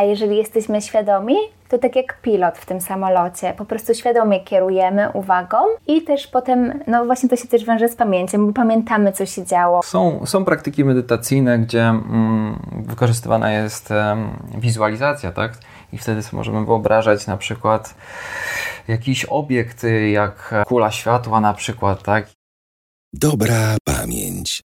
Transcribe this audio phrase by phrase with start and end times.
[0.00, 1.34] A jeżeli jesteśmy świadomi,
[1.68, 6.80] to tak jak pilot w tym samolocie, po prostu świadomie kierujemy uwagą i też potem,
[6.86, 9.82] no właśnie to się też wiąże z pamięcią, bo pamiętamy, co się działo.
[9.82, 15.52] Są, są praktyki medytacyjne, gdzie mm, wykorzystywana jest um, wizualizacja, tak?
[15.92, 17.94] I wtedy sobie możemy wyobrażać na przykład
[18.88, 22.26] jakiś obiekt, jak kula światła na przykład, tak?
[23.12, 24.69] Dobra pamięć.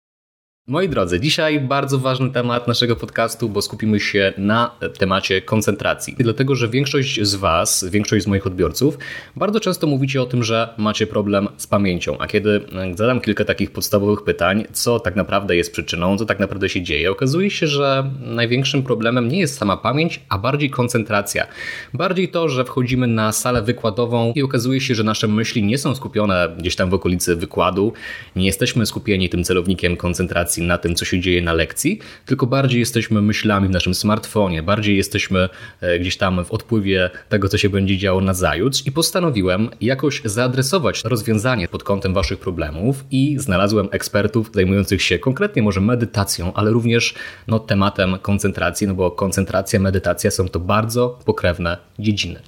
[0.66, 6.16] Moi drodzy, dzisiaj bardzo ważny temat naszego podcastu, bo skupimy się na temacie koncentracji.
[6.18, 8.98] Dlatego, że większość z Was, większość z moich odbiorców,
[9.36, 12.18] bardzo często mówicie o tym, że macie problem z pamięcią.
[12.18, 12.60] A kiedy
[12.94, 17.10] zadam kilka takich podstawowych pytań, co tak naprawdę jest przyczyną, co tak naprawdę się dzieje,
[17.10, 21.46] okazuje się, że największym problemem nie jest sama pamięć, a bardziej koncentracja.
[21.94, 25.94] Bardziej to, że wchodzimy na salę wykładową i okazuje się, że nasze myśli nie są
[25.94, 27.92] skupione gdzieś tam w okolicy wykładu,
[28.36, 32.46] nie jesteśmy skupieni tym celownikiem koncentracji koncentracji na tym, co się dzieje na lekcji, tylko
[32.46, 35.48] bardziej jesteśmy myślami w naszym smartfonie, bardziej jesteśmy
[35.80, 40.22] e, gdzieś tam w odpływie tego, co się będzie działo na zajutrz i postanowiłem jakoś
[40.24, 46.70] zaadresować rozwiązanie pod kątem Waszych problemów i znalazłem ekspertów zajmujących się konkretnie może medytacją, ale
[46.70, 47.14] również
[47.46, 52.40] no, tematem koncentracji, no bo koncentracja, medytacja są to bardzo pokrewne dziedziny.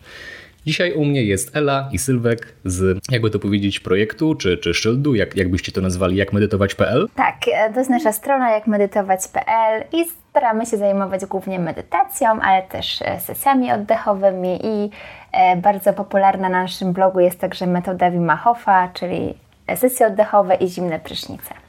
[0.66, 5.14] Dzisiaj u mnie jest Ela i Sylwek z, jakby to powiedzieć, projektu czy, czy szyldu,
[5.14, 7.08] jak, jakbyście to nazwali, jakmedytować.pl.
[7.14, 13.02] Tak, e, to jest nasza strona jakmedytować.pl i staramy się zajmować głównie medytacją, ale też
[13.02, 14.90] e, sesjami oddechowymi i
[15.32, 19.34] e, bardzo popularna na naszym blogu jest także metoda Wima Hofa, czyli
[19.76, 21.63] sesje oddechowe i zimne prysznice.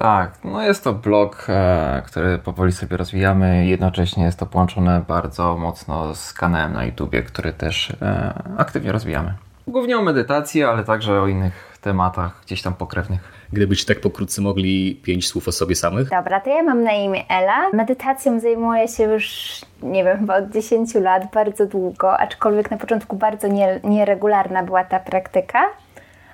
[0.00, 3.66] Tak, no jest to blog, e, który powoli sobie rozwijamy.
[3.66, 9.34] Jednocześnie jest to połączone bardzo mocno z kanałem na YouTubie, który też e, aktywnie rozwijamy.
[9.66, 13.20] Głównie o medytacji, ale także o innych tematach gdzieś tam pokrewnych.
[13.52, 16.08] Gdybyście tak pokrótce mogli pięć słów o sobie samych?
[16.08, 17.70] Dobra, to ja mam na imię Ela.
[17.72, 23.16] Medytacją zajmuję się już, nie wiem, chyba od 10 lat, bardzo długo, aczkolwiek na początku
[23.16, 25.60] bardzo nie, nieregularna była ta praktyka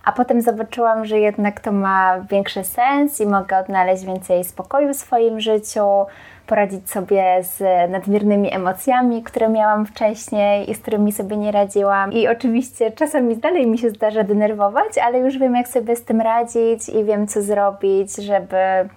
[0.06, 4.96] a potem zobaczyłam, że jednak to ma większy sens i mogę odnaleźć więcej spokoju w
[4.96, 6.06] swoim życiu,
[6.46, 12.12] poradzić sobie z nadmiernymi emocjami, które miałam wcześniej i z którymi sobie nie radziłam.
[12.12, 16.20] I oczywiście czasami dalej mi się zdarza denerwować, ale już wiem, jak sobie z tym
[16.20, 18.88] radzić i wiem, co zrobić, żeby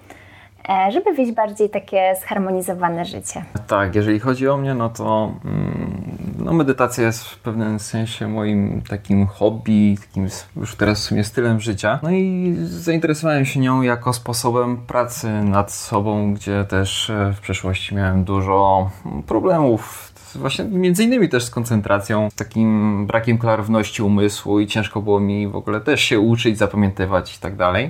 [0.70, 3.44] E, żeby wieść bardziej takie zharmonizowane życie.
[3.68, 8.82] Tak, jeżeli chodzi o mnie, no to mm, no medytacja jest w pewnym sensie moim
[8.82, 12.00] takim hobby, takim już teraz w sumie stylem życia.
[12.04, 17.96] No i zainteresowałem się nią jako sposobem pracy nad sobą, gdzie też e, w przeszłości
[17.96, 18.90] miałem dużo
[19.28, 25.20] problemów właśnie między innymi też z koncentracją, z takim brakiem klarowności umysłu i ciężko było
[25.20, 27.90] mi w ogóle też się uczyć, zapamiętywać i tak dalej.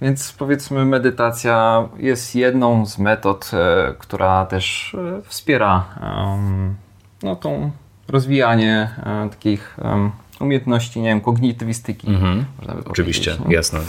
[0.00, 5.84] Więc powiedzmy medytacja jest jedną z metod, e, która też e, wspiera
[7.22, 7.70] no, tą
[8.08, 9.76] rozwijanie e, takich
[10.40, 12.08] umiejętności, nie wiem, kognitywistyki.
[12.08, 12.44] Mhm.
[12.84, 13.80] Oczywiście, jasne.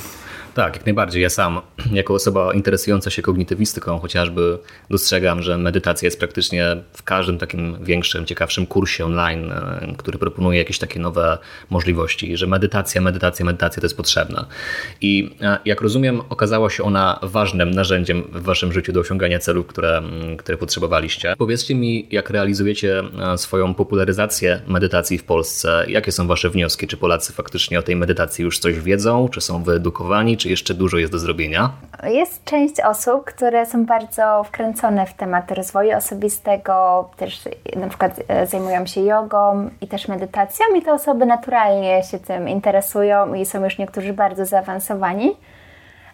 [0.53, 1.21] Tak, jak najbardziej.
[1.21, 1.61] Ja sam,
[1.91, 4.57] jako osoba interesująca się kognitywistyką, chociażby
[4.89, 10.59] dostrzegam, że medytacja jest praktycznie w każdym takim większym, ciekawszym kursie online, e, który proponuje
[10.59, 11.37] jakieś takie nowe
[11.69, 14.45] możliwości, że medytacja, medytacja, medytacja to jest potrzebna.
[15.01, 19.67] I e, jak rozumiem, okazała się ona ważnym narzędziem w waszym życiu do osiągania celów,
[19.67, 20.01] które,
[20.37, 21.35] które potrzebowaliście.
[21.37, 26.87] Powiedzcie mi, jak realizujecie e, swoją popularyzację medytacji w Polsce, jakie są wasze wnioski?
[26.87, 29.29] Czy Polacy faktycznie o tej medytacji już coś wiedzą?
[29.29, 30.37] Czy są wyedukowani?
[30.39, 31.69] Czy jeszcze dużo jest do zrobienia?
[32.03, 37.41] Jest część osób, które są bardzo wkręcone w temat rozwoju osobistego, też
[37.75, 42.49] na przykład e, zajmują się jogą i też medytacją i te osoby naturalnie się tym
[42.49, 45.35] interesują i są już niektórzy bardzo zaawansowani.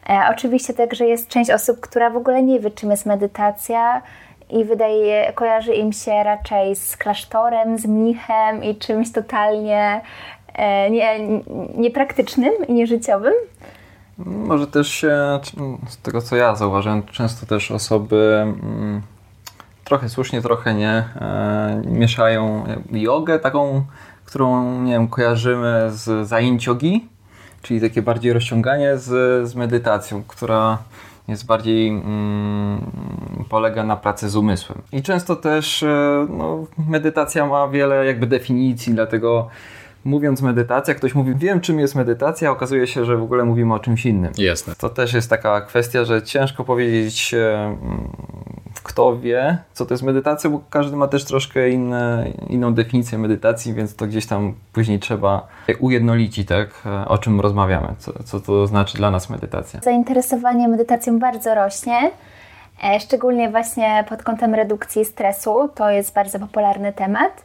[0.10, 4.02] E, oczywiście także jest część osób, która w ogóle nie wie, czym jest medytacja
[4.50, 10.02] i wydaje, kojarzy im się raczej z klasztorem, z mnichem i czymś totalnie
[10.54, 11.20] e, nie,
[11.78, 13.34] niepraktycznym i nieżyciowym.
[14.18, 15.40] Może też się,
[15.88, 19.02] z tego co ja zauważyłem, często też osoby mm,
[19.84, 23.86] trochę słusznie, trochę nie, e, mieszają jogę taką,
[24.26, 27.10] którą nie wiem, kojarzymy z zajęć jogi,
[27.62, 30.78] czyli takie bardziej rozciąganie z, z medytacją, która
[31.28, 32.92] jest bardziej mm,
[33.50, 34.82] polega na pracy z umysłem.
[34.92, 39.50] I często też e, no, medytacja ma wiele jakby definicji, dlatego
[40.06, 43.74] mówiąc medytacja, ktoś mówi, wiem czym jest medytacja, a okazuje się, że w ogóle mówimy
[43.74, 44.32] o czymś innym.
[44.38, 44.74] Jasne.
[44.76, 47.78] To też jest taka kwestia, że ciężko powiedzieć, e,
[48.84, 53.74] kto wie, co to jest medytacja, bo każdy ma też troszkę inne, inną definicję medytacji,
[53.74, 55.48] więc to gdzieś tam później trzeba
[55.80, 59.80] ujednolicić, tak, e, o czym rozmawiamy, co, co to znaczy dla nas medytacja.
[59.84, 62.12] Zainteresowanie medytacją bardzo rośnie.
[62.84, 67.44] E, szczególnie właśnie pod kątem redukcji stresu to jest bardzo popularny temat.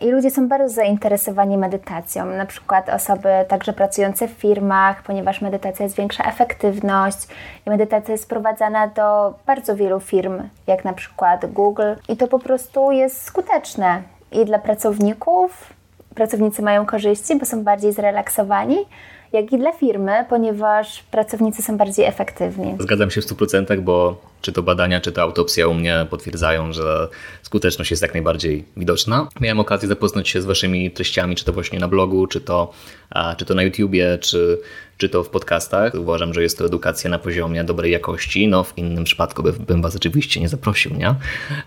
[0.00, 5.88] I ludzie są bardzo zainteresowani medytacją, na przykład osoby także pracujące w firmach, ponieważ medytacja
[5.88, 7.18] zwiększa efektywność
[7.66, 12.38] i medytacja jest wprowadzana do bardzo wielu firm, jak na przykład Google, i to po
[12.38, 14.02] prostu jest skuteczne
[14.32, 15.72] i dla pracowników.
[16.14, 18.76] Pracownicy mają korzyści, bo są bardziej zrelaksowani,
[19.32, 22.76] jak i dla firmy, ponieważ pracownicy są bardziej efektywni.
[22.80, 27.08] Zgadzam się w 100%, bo czy to badania, czy to autopsja u mnie potwierdzają, że
[27.42, 29.28] skuteczność jest jak najbardziej widoczna.
[29.40, 32.72] Miałem okazję zapoznać się z waszymi treściami, czy to właśnie na blogu, czy to,
[33.36, 34.58] czy to na YouTubie, czy,
[34.96, 35.94] czy to w podcastach.
[35.94, 38.48] Uważam, że jest to edukacja na poziomie dobrej jakości.
[38.48, 41.14] No, w innym przypadku bym was oczywiście nie zaprosił, nie?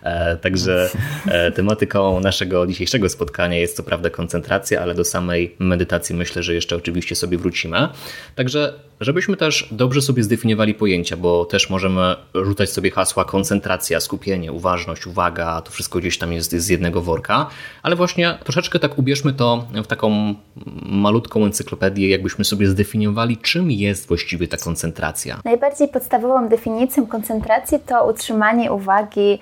[0.04, 0.90] E, także
[1.28, 6.54] e, tematyką naszego dzisiejszego spotkania jest co prawda koncentracja, ale do samej medytacji myślę, że
[6.54, 7.88] jeszcze oczywiście sobie wrócimy.
[8.36, 14.52] Także żebyśmy też dobrze sobie zdefiniowali pojęcia, bo też możemy rzucać sobie hasła koncentracja, skupienie,
[14.52, 17.48] uważność, uwaga, to wszystko gdzieś tam jest, z jednego worka,
[17.84, 20.36] ale właśnie troszeczkę tak ubierzmy to w taką
[20.86, 25.42] malutką encyklopedię, jakbyśmy sobie zdefiniowali, czym jest właściwie ta koncentracja.
[25.46, 29.40] Najbardziej podstawową definicją koncentracji to utrzymanie uwagi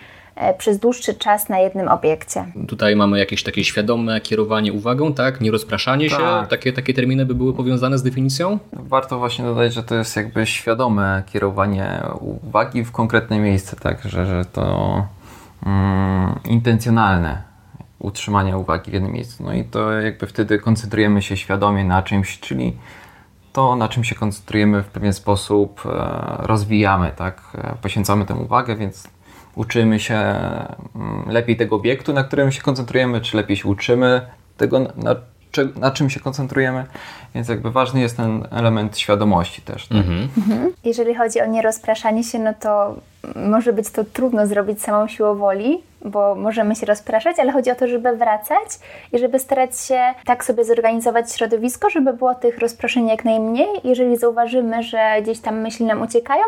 [0.57, 2.45] przez dłuższy czas na jednym obiekcie.
[2.67, 5.41] Tutaj mamy jakieś takie świadome kierowanie uwagą, tak?
[5.41, 6.19] Nierozpraszanie tak.
[6.19, 6.47] się.
[6.49, 8.59] Takie, takie terminy by były powiązane z definicją?
[8.73, 14.01] Warto właśnie dodać, że to jest jakby świadome kierowanie uwagi w konkretne miejsce, tak?
[14.03, 15.07] Że, że to
[15.65, 17.53] mm, intencjonalne
[17.99, 19.43] utrzymanie uwagi w jednym miejscu.
[19.43, 22.77] No i to jakby wtedy koncentrujemy się świadomie na czymś, czyli
[23.53, 27.41] to, na czym się koncentrujemy w pewien sposób e, rozwijamy, tak?
[27.55, 29.07] E, poświęcamy tę uwagę, więc
[29.55, 34.21] uczymy się mm, lepiej tego obiektu, na którym się koncentrujemy, czy lepiej się uczymy
[34.57, 35.15] tego, na,
[35.75, 36.85] na czym się koncentrujemy.
[37.35, 39.87] Więc jakby ważny jest ten element świadomości też.
[39.87, 39.97] Tak?
[39.97, 40.29] Mhm.
[40.37, 40.73] Mhm.
[40.83, 42.95] Jeżeli chodzi o nierozpraszanie się, no to
[43.35, 47.75] może być to trudno zrobić samą siłą woli, bo możemy się rozpraszać, ale chodzi o
[47.75, 48.79] to, żeby wracać
[49.13, 53.67] i żeby starać się tak sobie zorganizować środowisko, żeby było tych rozproszeń jak najmniej.
[53.83, 56.43] Jeżeli zauważymy, że gdzieś tam myśli nam uciekają,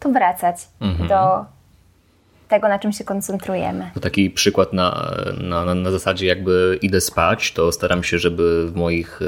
[0.00, 1.08] to wracać mhm.
[1.08, 1.44] do
[2.48, 3.90] tego, na czym się koncentrujemy.
[3.94, 8.74] To taki przykład na, na, na zasadzie jakby idę spać, to staram się, żeby w,
[8.74, 9.20] moich,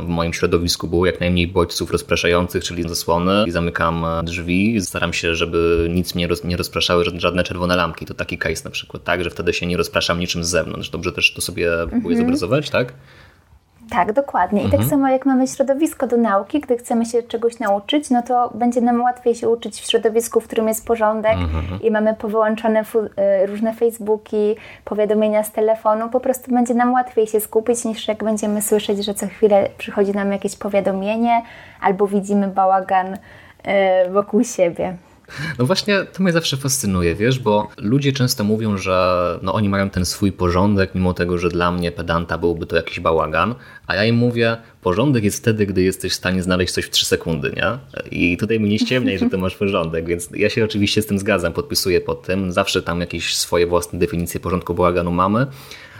[0.00, 4.80] w moim środowisku było jak najmniej bodźców rozpraszających, czyli zasłony i zamykam drzwi.
[4.80, 8.06] Staram się, żeby nic mnie roz, nie rozpraszały, żadne czerwone lampki.
[8.06, 10.90] To taki case na przykład, tak, że wtedy się nie rozpraszam niczym z zewnątrz.
[10.90, 12.18] Dobrze też to sobie próbuję mhm.
[12.18, 12.92] zobrazować, tak?
[13.90, 14.60] Tak, dokładnie.
[14.60, 14.82] I tak mhm.
[14.82, 18.80] tak samo jak mamy środowisko do nauki, gdy chcemy się czegoś nauczyć, no to będzie
[18.80, 21.82] nam łatwiej się uczyć w środowisku, w którym jest porządek mhm.
[21.82, 26.08] i mamy powyłączone y, różne Facebooki, powiadomienia z telefonu.
[26.08, 30.12] Po prostu będzie nam łatwiej się skupić, niż jak będziemy słyszeć, że co chwilę przychodzi
[30.12, 31.42] nam jakieś powiadomienie
[31.80, 34.96] albo widzimy bałagan y, wokół siebie.
[35.58, 39.90] No właśnie, to mnie zawsze fascynuje, wiesz, bo ludzie często mówią, że no oni mają
[39.90, 43.54] ten swój porządek, mimo tego, że dla mnie pedanta byłby to jakiś bałagan,
[43.86, 47.06] a ja im mówię, porządek jest wtedy, gdy jesteś w stanie znaleźć coś w 3
[47.06, 47.78] sekundy, nie?
[48.10, 51.18] I tutaj mi nie ściemniaj, że ty masz porządek, więc ja się oczywiście z tym
[51.18, 55.46] zgadzam, podpisuję pod tym, zawsze tam jakieś swoje własne definicje porządku bałaganu mamy,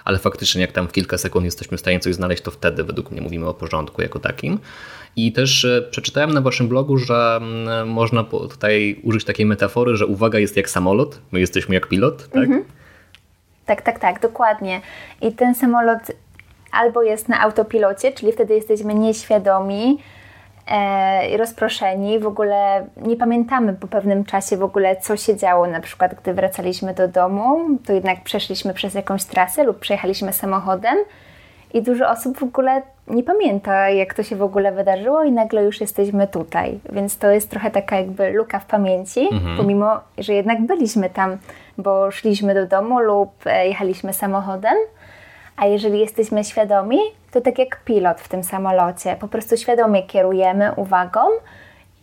[0.05, 3.11] ale faktycznie jak tam w kilka sekund jesteśmy w stanie coś znaleźć, to wtedy według
[3.11, 4.59] mnie mówimy o porządku jako takim.
[5.17, 10.07] I też e, przeczytałem na waszym blogu, że mm, można tutaj użyć takiej metafory, że
[10.07, 12.43] uwaga jest jak samolot, my jesteśmy jak pilot, tak?
[12.43, 12.65] Mhm.
[13.67, 14.81] Tak, tak, tak, dokładnie.
[15.23, 15.99] I ten samolot
[16.73, 19.99] albo jest na autopilocie, czyli wtedy jesteśmy nieświadomi,
[20.67, 25.81] e, rozproszeni, w ogóle nie pamiętamy po pewnym czasie w ogóle, co się działo, na
[25.81, 30.97] przykład gdy wracaliśmy do domu, to jednak przeszliśmy przez jakąś trasę lub przejechaliśmy samochodem
[31.75, 35.65] i dużo osób w ogóle nie pamięta, jak to się w ogóle wydarzyło i nagle
[35.65, 36.81] już jesteśmy tutaj.
[36.93, 39.57] Więc to jest trochę taka jakby luka w pamięci, mhm.
[39.57, 41.37] pomimo, że jednak byliśmy tam,
[41.79, 44.75] bo szliśmy do domu lub e, jechaliśmy samochodem.
[45.57, 46.99] A jeżeli jesteśmy świadomi,
[47.33, 51.21] to tak jak pilot w tym samolocie, po prostu świadomie kierujemy uwagą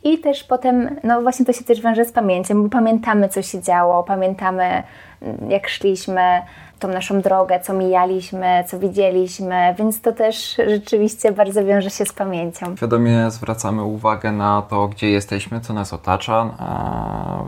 [0.03, 3.62] i też potem, no właśnie to się też wiąże z pamięcią, bo pamiętamy, co się
[3.62, 4.84] działo, pamiętamy,
[5.22, 6.41] mm, jak szliśmy,
[6.80, 12.13] tą naszą drogę, co mijaliśmy, co widzieliśmy, więc to też rzeczywiście bardzo wiąże się z
[12.13, 12.75] pamięcią.
[12.77, 16.50] Świadomie zwracamy uwagę na to, gdzie jesteśmy, co nas otacza,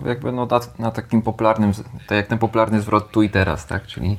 [0.06, 1.72] jakby no na, na takim popularnym,
[2.08, 4.18] tak jak ten popularny zwrot tu i teraz, tak, czyli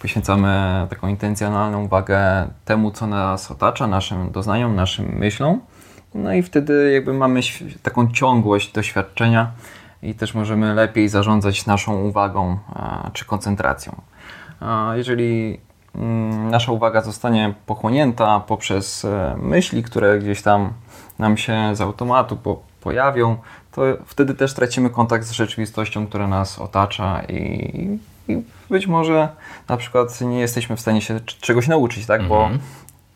[0.00, 5.60] poświęcamy taką intencjonalną uwagę temu, co nas otacza, naszym doznaniom, naszym myślom,
[6.14, 7.40] no i wtedy jakby mamy
[7.82, 9.50] taką ciągłość doświadczenia
[10.02, 12.58] i też możemy lepiej zarządzać naszą uwagą
[13.12, 14.00] czy koncentracją.
[14.94, 15.60] Jeżeli
[15.94, 20.72] mm, nasza uwaga zostanie pochłonięta poprzez e, myśli, które gdzieś tam
[21.18, 23.36] nam się z automatu po, pojawią,
[23.72, 27.98] to wtedy też tracimy kontakt z rzeczywistością, która nas otacza i,
[28.28, 29.28] i być może
[29.68, 32.20] na przykład nie jesteśmy w stanie się czegoś nauczyć, tak?
[32.20, 32.58] Mhm.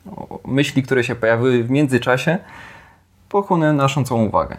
[0.04, 2.38] Bo myśli, które się pojawiły w międzyczasie,
[3.28, 4.56] pochłonęły naszą całą uwagę.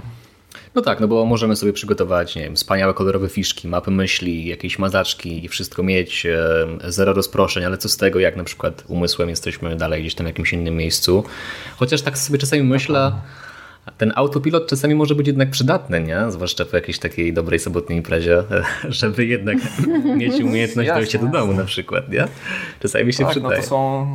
[0.75, 4.79] No tak, no bo możemy sobie przygotować, nie wiem, wspaniałe kolorowe fiszki, mapy myśli, jakieś
[4.79, 6.27] mazaczki i wszystko mieć,
[6.87, 10.29] zero rozproszeń, ale co z tego, jak na przykład umysłem jesteśmy dalej gdzieś tam w
[10.29, 11.23] jakimś innym miejscu.
[11.77, 13.11] Chociaż tak sobie czasami myślę,
[13.97, 16.31] ten autopilot czasami może być jednak przydatny, nie?
[16.31, 18.43] Zwłaszcza po jakiejś takiej dobrej sobotniej imprezie,
[18.89, 19.57] żeby jednak
[20.15, 21.53] mieć umiejętność Jasne, dojścia do domu jasne.
[21.61, 22.27] na przykład, nie?
[22.79, 23.61] Czasami się Tak, no przydaje.
[23.61, 24.07] to są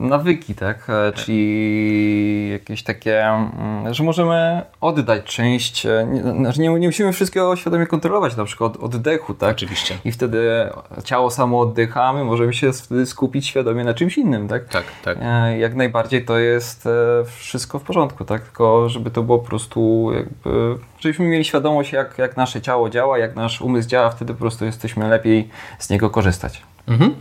[0.00, 0.90] nawyki, tak?
[0.90, 7.12] E, Czyli jakieś takie, mm, że możemy oddać część, e, nie, znaczy nie, nie musimy
[7.12, 9.50] wszystkiego świadomie kontrolować, na przykład oddechu, tak?
[9.50, 9.98] Oczywiście.
[10.04, 10.70] I wtedy
[11.04, 14.64] ciało samo oddycha, a my możemy się wtedy skupić świadomie na czymś innym, tak?
[14.68, 15.18] Tak, tak.
[15.20, 16.88] E, Jak najbardziej to jest
[17.36, 18.42] wszystko w porządku, tak?
[18.42, 23.18] Tylko żeby to było po prostu jakby, żebyśmy mieli świadomość jak, jak nasze ciało działa,
[23.18, 26.62] jak nasz umysł działa, wtedy po prostu jesteśmy lepiej z niego korzystać.
[26.88, 27.14] Mhm.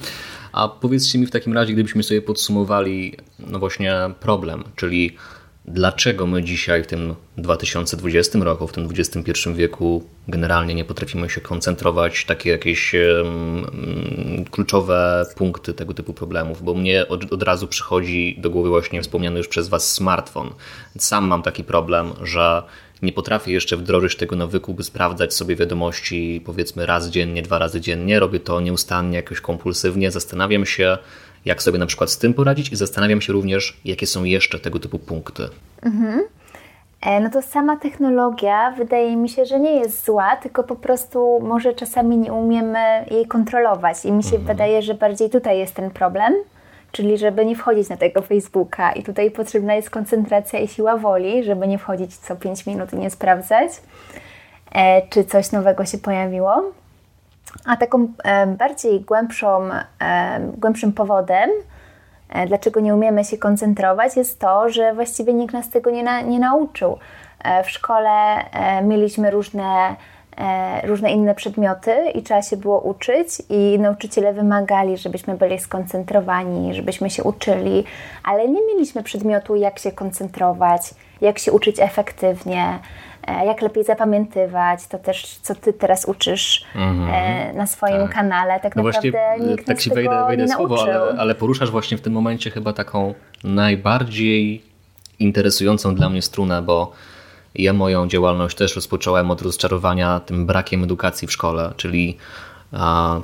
[0.52, 5.16] A powiedzcie mi w takim razie, gdybyśmy sobie podsumowali, no właśnie problem, czyli
[5.68, 11.42] dlaczego my dzisiaj w tym 2020 roku, w tym XXI wieku generalnie nie potrafimy się
[11.42, 12.96] koncentrować, takie jakieś
[14.52, 19.38] kluczowe punkty tego typu problemów, bo mnie od, od razu przychodzi do głowy właśnie wspomniany
[19.38, 20.50] już przez Was smartfon.
[20.98, 22.64] Sam mam taki problem, że
[23.02, 27.82] nie potrafię jeszcze wdrożyć tego nawyku, by sprawdzać sobie wiadomości powiedzmy raz dziennie, dwa razy
[27.82, 28.20] dziennie.
[28.20, 30.12] Robię to nieustannie, jakoś kompulsywnie.
[30.12, 30.98] Zastanawiam się,
[31.46, 34.80] jak sobie na przykład z tym poradzić i zastanawiam się również, jakie są jeszcze tego
[34.80, 35.44] typu punkty.
[37.02, 41.40] E, No to sama technologia wydaje mi się, że nie jest zła, tylko po prostu
[41.42, 45.92] może czasami nie umiemy jej kontrolować i mi się wydaje, że bardziej tutaj jest ten
[45.92, 46.34] problem,
[46.92, 51.44] czyli żeby nie wchodzić na tego Facebooka i tutaj potrzebna jest koncentracja i siła woli,
[51.44, 53.72] żeby nie wchodzić co 5 minut i nie sprawdzać,
[54.72, 56.64] e, czy coś nowego się pojawiło.
[57.66, 59.70] A taką e, bardziej głębszą,
[60.02, 61.50] e, głębszym powodem,
[62.30, 66.22] e, dlaczego nie umiemy się koncentrować, jest to, że właściwie nikt nas tego nie, na,
[66.22, 66.98] nie nauczył.
[67.44, 69.96] E, w szkole e, mieliśmy różne,
[70.84, 77.10] różne inne przedmioty i trzeba się było uczyć i nauczyciele wymagali, żebyśmy byli skoncentrowani, żebyśmy
[77.10, 77.84] się uczyli,
[78.24, 80.82] ale nie mieliśmy przedmiotu, jak się koncentrować,
[81.22, 82.80] jak się uczyć efektywnie,
[83.28, 84.88] e, jak lepiej zapamiętywać.
[84.88, 88.14] To też, co Ty teraz uczysz e, na swoim tak.
[88.14, 88.60] kanale.
[88.60, 92.02] Tak No naprawdę właśnie, nikt tak tego wejdę, wejdę słowo, ale, ale poruszasz właśnie w
[92.02, 93.14] tym momencie chyba taką
[93.44, 94.64] najbardziej
[95.20, 96.92] interesującą dla mnie strunę, bo
[97.58, 102.18] ja moją działalność też rozpocząłem od rozczarowania tym brakiem edukacji w szkole, czyli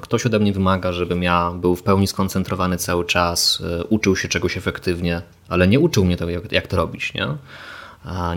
[0.02, 4.28] ktoś ode mnie wymaga, żebym ja był w pełni skoncentrowany cały czas, y, uczył się
[4.28, 7.28] czegoś efektywnie, ale nie uczył mnie to, jak, jak to robić, nie?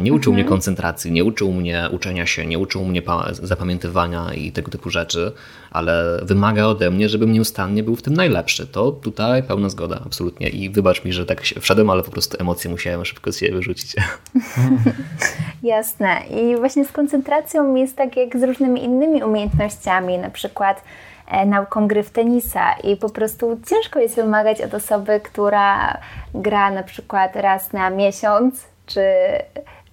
[0.01, 4.53] Nie uczył mnie koncentracji, nie uczył mnie uczenia się, nie uczył mnie pa- zapamiętywania i
[4.53, 5.33] tego typu rzeczy,
[5.71, 8.67] ale wymaga ode mnie, żebym nieustannie był w tym najlepszy.
[8.67, 10.49] To tutaj pełna zgoda, absolutnie.
[10.49, 13.55] I wybacz mi, że tak się wszedłem, ale po prostu emocje musiałem szybko z siebie
[13.55, 13.97] wyrzucić.
[15.63, 16.21] Jasne.
[16.31, 20.83] I właśnie z koncentracją jest tak jak z różnymi innymi umiejętnościami, na przykład
[21.29, 25.99] e, nauką gry w tenisa i po prostu ciężko jest wymagać od osoby, która
[26.35, 29.03] gra na przykład raz na miesiąc czy,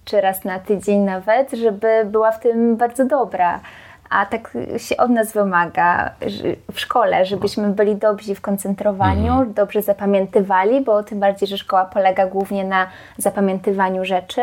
[0.04, 3.60] czy raz na tydzień nawet, żeby była w tym bardzo dobra.
[4.10, 6.10] A tak się od nas wymaga
[6.72, 12.26] w szkole, żebyśmy byli dobrzy w koncentrowaniu, dobrze zapamiętywali, bo tym bardziej, że szkoła polega
[12.26, 12.86] głównie na
[13.18, 14.42] zapamiętywaniu rzeczy.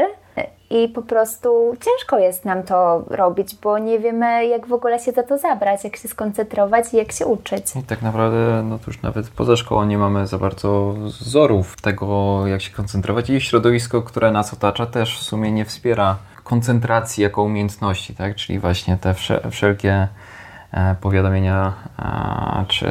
[0.70, 5.12] I po prostu ciężko jest nam to robić, bo nie wiemy, jak w ogóle się
[5.12, 7.76] za to zabrać, jak się skoncentrować i jak się uczyć.
[7.76, 12.48] I tak naprawdę, no to już nawet poza szkołą nie mamy za bardzo wzorów tego,
[12.48, 17.44] jak się koncentrować i środowisko, które nas otacza też w sumie nie wspiera koncentracji jako
[17.44, 18.36] umiejętności, tak?
[18.36, 20.08] Czyli właśnie te wsze- wszelkie
[20.72, 21.74] e, powiadomienia
[22.68, 22.88] czy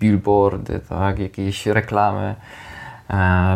[0.00, 1.18] billboardy, tak?
[1.18, 2.34] Jakieś reklamy,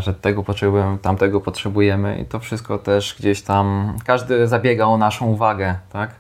[0.01, 5.27] że tego potrzebujemy, tamtego potrzebujemy i to wszystko też gdzieś tam, każdy zabiega o naszą
[5.27, 6.15] uwagę, tak?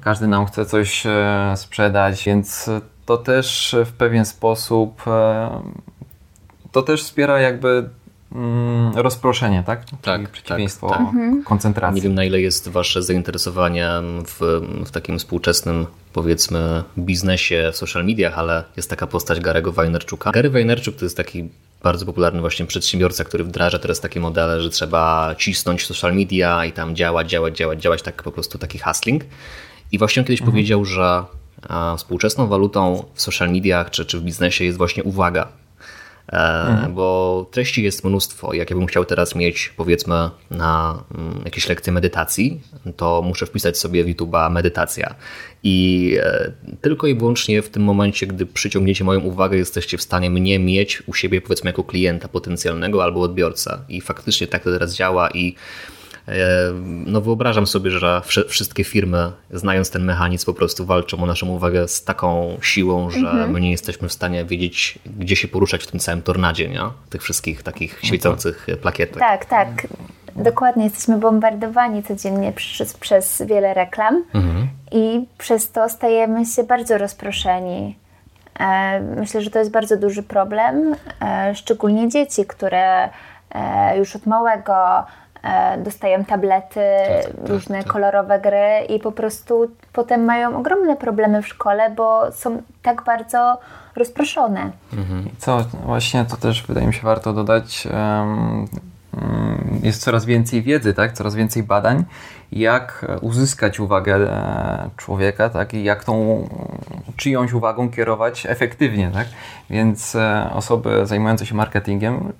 [0.00, 2.70] Każdy nam chce coś e, sprzedać, więc
[3.06, 5.50] to też w pewien sposób e,
[6.72, 7.88] to też wspiera jakby
[8.32, 9.84] mm, rozproszenie, tak?
[9.84, 11.44] Czyli Tak, przeciwieństwo tak, tak.
[11.44, 11.96] koncentracji.
[11.96, 13.88] Nie wiem, na ile jest Wasze zainteresowanie
[14.26, 20.30] w, w takim współczesnym, powiedzmy, biznesie w social mediach, ale jest taka postać Garego Wajnerczuka.
[20.30, 21.48] Gary Wajnerczuk to jest taki
[21.82, 26.72] bardzo popularny właśnie przedsiębiorca, który wdraża teraz takie modele, że trzeba cisnąć social media i
[26.72, 29.24] tam działać, działać, działać, działać, tak po prostu taki hustling.
[29.92, 31.24] I właśnie on kiedyś powiedział, że
[31.96, 35.48] współczesną walutą w social mediach czy, czy w biznesie jest właśnie uwaga.
[36.32, 36.94] Mhm.
[36.94, 38.54] bo treści jest mnóstwo.
[38.54, 42.60] Jak ja bym chciał teraz mieć, powiedzmy, na mm, jakieś lekcje medytacji,
[42.96, 45.14] to muszę wpisać sobie w YouTube'a medytacja.
[45.62, 50.30] I e, tylko i wyłącznie w tym momencie, gdy przyciągniecie moją uwagę, jesteście w stanie
[50.30, 53.84] mnie mieć u siebie, powiedzmy, jako klienta potencjalnego albo odbiorca.
[53.88, 55.99] I faktycznie tak to teraz działa i E,
[57.06, 61.88] no wyobrażam sobie, że wszystkie firmy, znając ten mechanizm, po prostu walczą o naszą uwagę
[61.88, 63.50] z taką siłą, że mhm.
[63.50, 66.80] my nie jesteśmy w stanie wiedzieć, gdzie się poruszać w tym całym tornadzie, nie?
[67.10, 69.18] Tych wszystkich takich świecących plakietek.
[69.18, 69.68] Tak, tak.
[70.36, 74.68] Dokładnie, jesteśmy bombardowani codziennie przez, przez wiele reklam mhm.
[74.92, 77.96] i przez to stajemy się bardzo rozproszeni.
[78.60, 83.08] E, myślę, że to jest bardzo duży problem, e, szczególnie dzieci, które
[83.98, 84.74] już od małego
[85.29, 85.29] E,
[85.78, 87.92] dostają tablety, tak, tak, różne tak.
[87.92, 93.58] kolorowe gry i po prostu potem mają ogromne problemy w szkole, bo są tak bardzo
[93.96, 94.70] rozproszone.
[94.92, 95.30] Mhm.
[95.38, 97.88] Co właśnie to też wydaje mi się warto dodać.
[97.92, 98.68] Um,
[99.82, 101.12] jest coraz więcej wiedzy, tak?
[101.12, 102.04] coraz więcej badań,
[102.52, 105.74] jak uzyskać uwagę e, człowieka tak?
[105.74, 106.48] i jak tą
[107.16, 109.10] czyjąś uwagą kierować efektywnie.
[109.14, 109.26] Tak?
[109.70, 112.32] Więc e, osoby zajmujące się marketingiem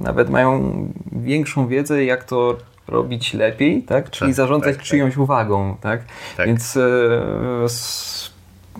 [0.00, 0.74] nawet mają
[1.12, 2.56] większą wiedzę, jak to
[2.88, 4.10] robić lepiej, tak?
[4.10, 5.22] czyli tak, zarządzać tak, czyjąś tak.
[5.22, 5.76] uwagą.
[5.80, 6.00] Tak?
[6.36, 6.46] tak.
[6.46, 8.30] Więc e, s,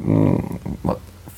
[0.06, 0.42] m,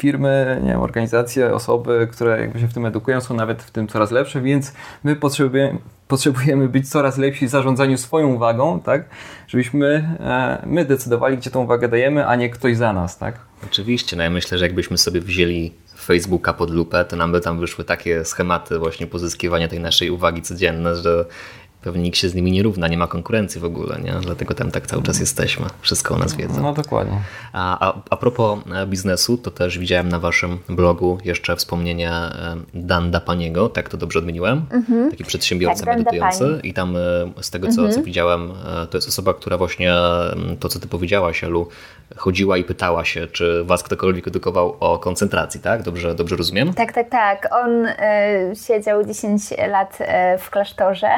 [0.04, 3.88] firmy, nie wiem, organizacje, osoby, które jakby się w tym edukują, są nawet w tym
[3.88, 4.72] coraz lepsze, więc
[5.04, 9.04] my potrzebujemy, potrzebujemy być coraz lepsi w zarządzaniu swoją uwagą, tak?
[9.48, 13.38] Żebyśmy e, my decydowali, gdzie tą uwagę dajemy, a nie ktoś za nas, tak?
[13.66, 15.72] Oczywiście, no ja myślę, że jakbyśmy sobie wzięli
[16.04, 20.42] Facebooka pod lupę, to nam by tam wyszły takie schematy właśnie pozyskiwania tej naszej uwagi
[20.42, 21.24] codzienne, że
[21.84, 24.12] pewnie nikt się z nimi nie równa, nie ma konkurencji w ogóle, nie?
[24.20, 26.62] dlatego tam tak cały czas jesteśmy, wszystko o nas wiedzą.
[26.62, 27.20] No dokładnie.
[27.52, 32.56] A, a, a propos e, biznesu, to też widziałem na waszym blogu jeszcze wspomnienie e,
[32.74, 34.66] Danda Paniego, tak to dobrze odmieniłem?
[34.70, 35.10] Mhm.
[35.10, 37.00] Taki przedsiębiorca tak, medytujący i tam e,
[37.40, 37.92] z tego co, mhm.
[37.92, 38.52] co widziałem,
[38.90, 39.92] to jest osoba, która właśnie
[40.60, 41.68] to co ty powiedziałaś, Elu,
[42.16, 45.82] chodziła i pytała się, czy was ktokolwiek edukował o koncentracji, tak?
[45.82, 46.74] Dobrze, dobrze rozumiem?
[46.74, 47.48] Tak, tak, tak.
[47.52, 47.92] On y,
[48.66, 51.08] siedział 10 lat y, w klasztorze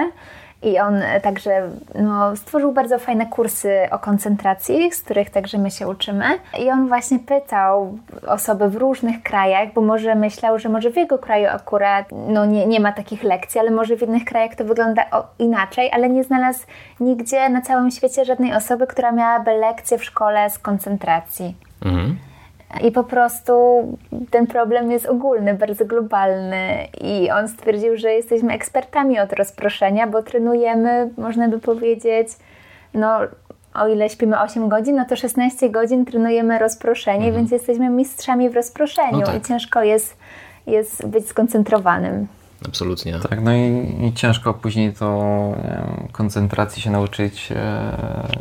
[0.62, 5.88] i on także no, stworzył bardzo fajne kursy o koncentracji, z których także my się
[5.88, 6.24] uczymy.
[6.58, 11.18] I on właśnie pytał osoby w różnych krajach, bo może myślał, że może w jego
[11.18, 15.04] kraju akurat no, nie, nie ma takich lekcji, ale może w innych krajach to wygląda
[15.38, 16.66] inaczej, ale nie znalazł
[17.00, 21.54] nigdzie na całym świecie żadnej osoby, która miałaby lekcję w szkole z koncentracji.
[21.84, 22.16] Mhm.
[22.82, 23.52] I po prostu
[24.30, 26.88] ten problem jest ogólny, bardzo globalny.
[27.00, 32.28] I on stwierdził, że jesteśmy ekspertami od rozproszenia, bo trenujemy, można by powiedzieć,
[32.94, 33.18] no
[33.74, 37.34] o ile śpimy 8 godzin, no to 16 godzin trenujemy rozproszenie, mhm.
[37.34, 39.42] więc jesteśmy mistrzami w rozproszeniu no tak.
[39.42, 40.16] i ciężko jest,
[40.66, 42.26] jest być skoncentrowanym.
[42.66, 43.18] Absolutnie.
[43.28, 45.16] Tak, no i, i ciężko później to
[45.64, 47.56] wiem, koncentracji się nauczyć e,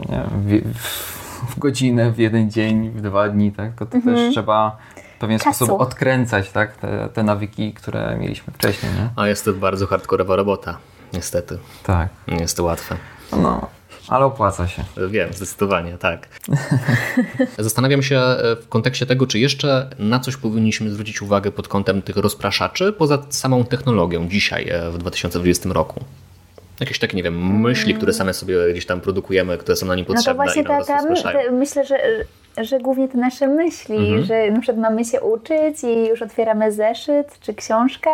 [0.10, 1.25] nie, w, w
[1.56, 3.76] w godzinę, w jeden dzień, w dwa dni, tak?
[3.76, 4.16] To, to mhm.
[4.16, 4.78] też trzeba
[5.16, 5.66] w pewien Czasu.
[5.66, 6.78] sposób odkręcać, tak?
[6.78, 9.10] Te, te nawyki, które mieliśmy wcześniej, nie?
[9.16, 10.78] A jest to bardzo hardkorowa robota,
[11.14, 11.58] niestety.
[11.84, 12.10] Tak.
[12.28, 12.96] Nie jest to łatwe.
[13.32, 13.68] No,
[14.08, 14.84] ale opłaca się.
[15.10, 16.28] Wiem, zdecydowanie, tak.
[17.58, 22.02] Zastanawiam się e, w kontekście tego, czy jeszcze na coś powinniśmy zwrócić uwagę pod kątem
[22.02, 26.06] tych rozpraszaczy, poza samą technologią dzisiaj, e, w 2020 roku.
[26.80, 30.06] Jakieś takie, nie wiem, myśli, które same sobie gdzieś tam produkujemy, które są na nim
[30.06, 30.34] potrzebne.
[30.34, 31.98] No to właśnie ta, ta, myślę, że,
[32.58, 34.24] że głównie te nasze myśli, mhm.
[34.24, 38.10] że na przykład mamy się uczyć i już otwieramy zeszyt czy książkę,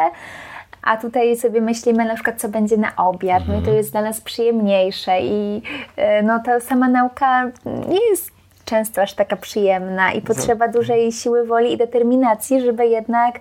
[0.82, 3.48] a tutaj sobie myślimy na przykład, co będzie na obiad, mhm.
[3.48, 3.78] no i to mhm.
[3.78, 5.62] jest dla nas przyjemniejsze i
[5.96, 8.32] e, no ta sama nauka nie jest
[8.66, 13.40] często aż taka przyjemna i potrzeba dużej siły woli i determinacji, żeby jednak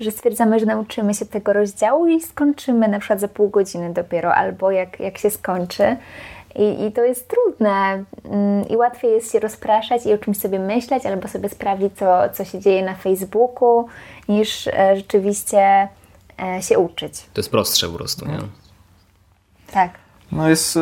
[0.00, 4.34] że stwierdzamy, że nauczymy się tego rozdziału i skończymy na przykład za pół godziny dopiero,
[4.34, 5.96] albo jak, jak się skończy.
[6.54, 10.58] I, I to jest trudne mm, i łatwiej jest się rozpraszać i o czymś sobie
[10.58, 13.86] myśleć, albo sobie sprawdzić, co, co się dzieje na Facebooku,
[14.28, 15.88] niż e, rzeczywiście
[16.42, 17.14] e, się uczyć.
[17.34, 18.38] To jest prostsze po prostu, nie?
[19.72, 19.90] Tak.
[20.32, 20.80] No jest y,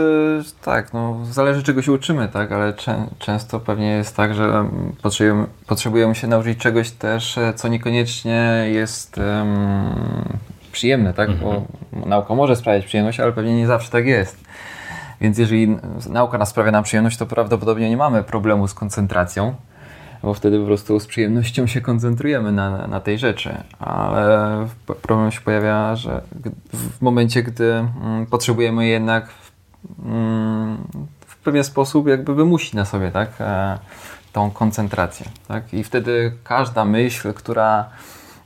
[0.63, 4.69] tak, no zależy czego się uczymy, tak, ale czę, często pewnie jest tak, że
[5.03, 10.39] potrzebujemy, potrzebujemy się nauczyć czegoś też, e, co niekoniecznie jest um,
[10.73, 11.51] przyjemne, tak, mhm.
[11.93, 14.41] bo nauka może sprawiać przyjemność, ale pewnie nie zawsze tak jest.
[15.21, 15.77] Więc jeżeli
[16.09, 19.55] nauka nas sprawia nam przyjemność, to prawdopodobnie nie mamy problemu z koncentracją,
[20.23, 23.63] bo wtedy po prostu z przyjemnością się koncentrujemy na, na tej rzeczy.
[23.79, 24.67] Ale
[25.03, 26.23] problem się pojawia, że
[26.73, 29.29] w momencie, gdy mm, potrzebujemy jednak
[30.05, 30.79] mm,
[31.27, 33.79] w pewien sposób jakby wymusić na sobie tak, e,
[34.33, 35.27] tą koncentrację.
[35.49, 35.75] Tak?
[35.75, 37.89] I wtedy każda myśl, która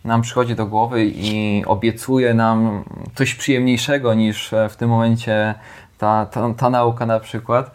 [0.05, 5.55] nam przychodzi do głowy i obiecuje nam coś przyjemniejszego niż w tym momencie
[5.99, 7.71] ta, ta, ta nauka na przykład,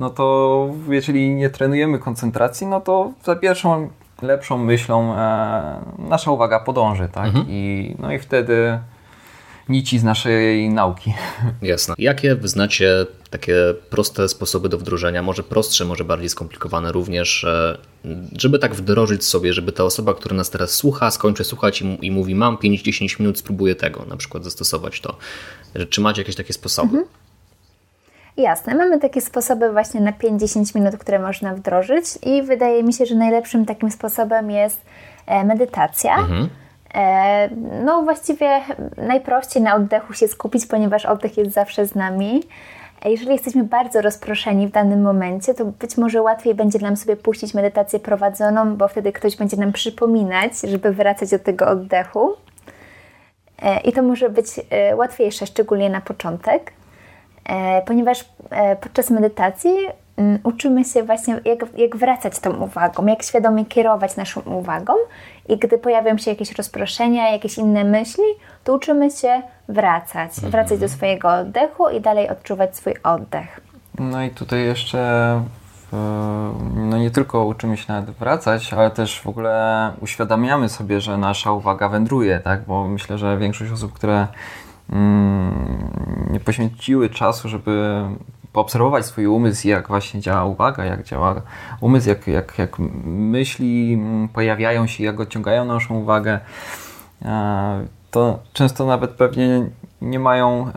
[0.00, 3.90] no to jeżeli nie trenujemy koncentracji, no to za pierwszą
[4.22, 7.26] lepszą myślą e, nasza uwaga podąży, tak?
[7.26, 7.46] Mhm.
[7.48, 8.78] I, no i wtedy
[9.68, 11.14] nici z naszej nauki.
[11.62, 11.94] Jasne.
[11.98, 13.56] Jakie znacie takie
[13.90, 17.78] proste sposoby do wdrożenia, może prostsze, może bardziej skomplikowane również, e,
[18.38, 22.10] żeby tak wdrożyć sobie, żeby ta osoba, która nas teraz słucha, skończy słuchać i, i
[22.10, 25.16] mówi mam 5-10 minut, spróbuję tego, na przykład zastosować to.
[25.90, 26.98] Czy macie jakieś takie sposoby?
[26.98, 27.20] Mhm.
[28.36, 33.06] Jasne, mamy takie sposoby właśnie na 5-10 minut, które można wdrożyć i wydaje mi się,
[33.06, 34.80] że najlepszym takim sposobem jest
[35.26, 36.16] e, medytacja.
[36.16, 36.48] Mhm.
[36.94, 37.48] E,
[37.84, 38.60] no właściwie
[38.96, 42.42] najprościej na oddechu się skupić, ponieważ oddech jest zawsze z nami.
[43.04, 47.54] Jeżeli jesteśmy bardzo rozproszeni w danym momencie, to być może łatwiej będzie nam sobie puścić
[47.54, 52.32] medytację prowadzoną, bo wtedy ktoś będzie nam przypominać, żeby wracać do tego oddechu.
[53.62, 54.46] E, I to może być
[54.94, 56.72] łatwiejsze, szczególnie na początek.
[57.50, 59.70] E, ponieważ e, podczas medytacji
[60.16, 64.92] mm, uczymy się właśnie, jak, jak wracać tą uwagą, jak świadomie kierować naszą uwagą
[65.48, 68.24] i gdy pojawią się jakieś rozproszenia, jakieś inne myśli,
[68.64, 70.50] to uczymy się wracać, mhm.
[70.50, 73.60] wracać do swojego oddechu i dalej odczuwać swój oddech.
[73.98, 75.40] No i tutaj jeszcze
[76.74, 81.52] no nie tylko uczymy się nawet wracać, ale też w ogóle uświadamiamy sobie, że nasza
[81.52, 82.64] uwaga wędruje, tak?
[82.66, 84.26] Bo myślę, że większość osób, które
[84.92, 88.02] Mm, nie poświęciły czasu, żeby
[88.52, 91.42] poobserwować swój umysł, jak właśnie działa uwaga, jak działa
[91.80, 96.40] umysł, jak, jak, jak myśli mm, pojawiają się, jak odciągają naszą uwagę,
[98.10, 99.66] to często nawet pewnie
[100.00, 100.72] nie mają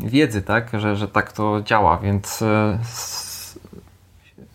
[0.00, 2.78] wiedzy, tak, że, że tak to działa, więc e,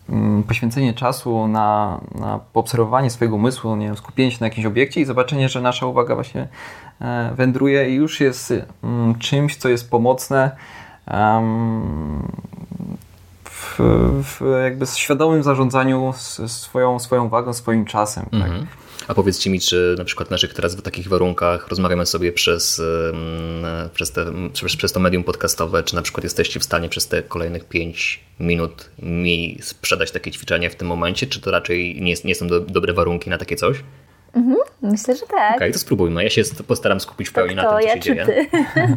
[0.08, 5.00] mm, poświęcenie czasu na, na poobserwowanie swojego umysłu, nie wiem, skupienie się na jakimś obiekcie
[5.00, 6.85] i zobaczenie, że nasza uwaga właśnie E,
[7.34, 8.54] wędruje i już jest
[8.84, 10.50] mm, czymś, co jest pomocne
[13.44, 13.78] w,
[14.24, 16.14] w jakby świadomym zarządzaniu
[16.46, 18.24] swoją, swoją wagą, swoim czasem.
[18.24, 18.34] Tak?
[18.34, 18.66] Mhm.
[19.08, 22.82] A powiedzcie mi, czy na przykład naszych teraz w takich warunkach rozmawiamy sobie przez,
[23.94, 27.22] przez, te, przez, przez to medium podcastowe, czy na przykład jesteście w stanie przez te
[27.22, 32.34] kolejnych 5 minut mi sprzedać takie ćwiczenie w tym momencie, czy to raczej nie, nie
[32.34, 33.76] są do, dobre warunki na takie coś?
[34.36, 35.30] Mhm, myślę, że tak.
[35.30, 36.24] Okej, okay, to spróbujmy.
[36.24, 38.26] Ja się postaram skupić w pełni tak na tym, co ja się dzieje.
[38.26, 38.46] Ty?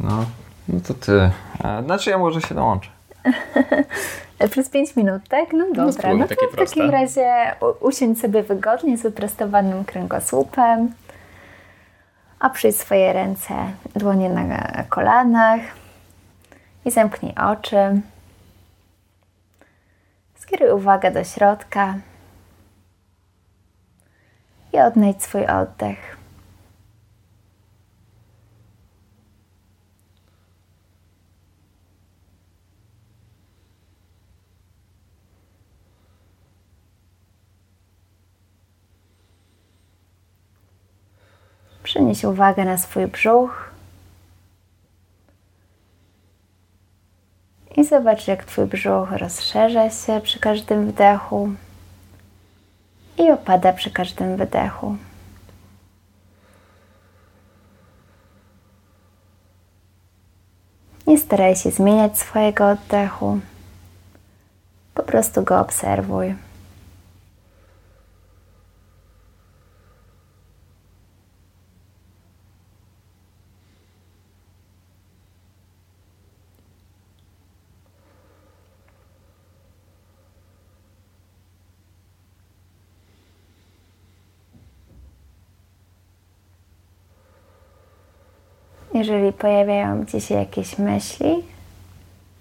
[0.00, 0.24] No,
[0.68, 1.30] no to ty.
[1.62, 2.90] A, znaczy ja może się dołączę.
[4.50, 5.52] Przez 5 minut, tak?
[5.52, 6.14] No, no dobra.
[6.14, 6.66] No, to w proste.
[6.66, 10.92] takim razie usiądź sobie wygodnie z wyprostowanym kręgosłupem.
[12.40, 13.54] Oprzyj swoje ręce,
[13.96, 15.60] dłonie na kolanach
[16.84, 18.00] i zamknij oczy.
[20.38, 21.94] Skieruj uwagę do środka
[24.72, 26.16] i odnajdź swój oddech.
[41.82, 43.70] Przenieś uwagę na swój brzuch
[47.76, 51.50] i zobacz, jak Twój brzuch rozszerza się przy każdym wdechu
[53.18, 54.96] i opada przy każdym wydechu.
[61.06, 63.40] Nie staraj się zmieniać swojego oddechu,
[64.94, 66.47] po prostu go obserwuj.
[88.98, 91.44] Jeżeli pojawiają Ci się jakieś myśli,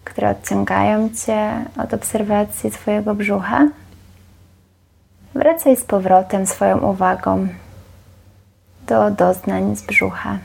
[0.04, 3.68] które odciągają Cię od obserwacji Twojego brzucha,
[5.34, 7.48] wracaj z powrotem swoją uwagą
[8.88, 10.38] do doznań z brzucha.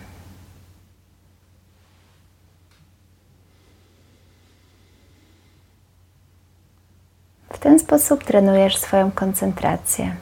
[7.52, 10.16] W ten sposób trenujesz swoją koncentrację.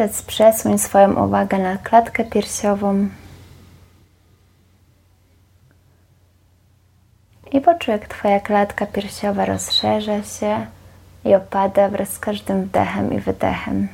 [0.00, 3.08] Teraz przesuń swoją uwagę na klatkę piersiową
[7.52, 10.66] i poczuj, jak Twoja klatka piersiowa rozszerza się
[11.24, 13.88] i opada wraz z każdym wdechem i wydechem.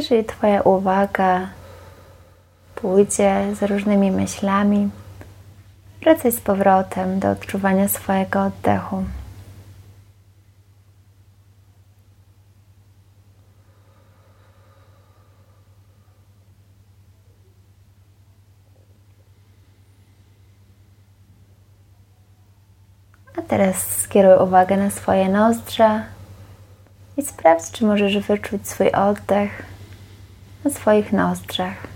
[0.00, 1.48] Jeżeli Twoja uwaga
[2.74, 4.90] pójdzie z różnymi myślami,
[6.00, 9.04] wracaj z powrotem do odczuwania swojego oddechu.
[23.38, 26.04] A teraz skieruj uwagę na swoje nozdrza
[27.16, 29.69] i sprawdź, czy możesz wyczuć swój oddech
[30.64, 31.86] na swoich nozdrzach.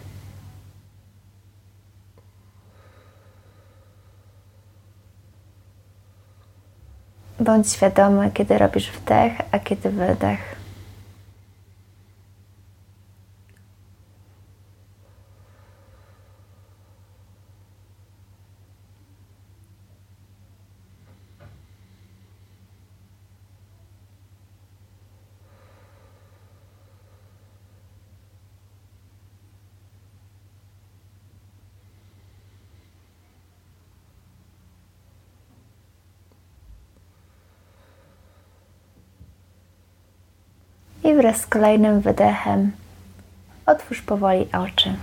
[7.41, 10.65] Bądź świadomy, kiedy robisz wdech, a kiedy wydech.
[41.05, 42.73] i wraz z kolejnym wydechem
[43.67, 44.95] otwórz powoli oczy.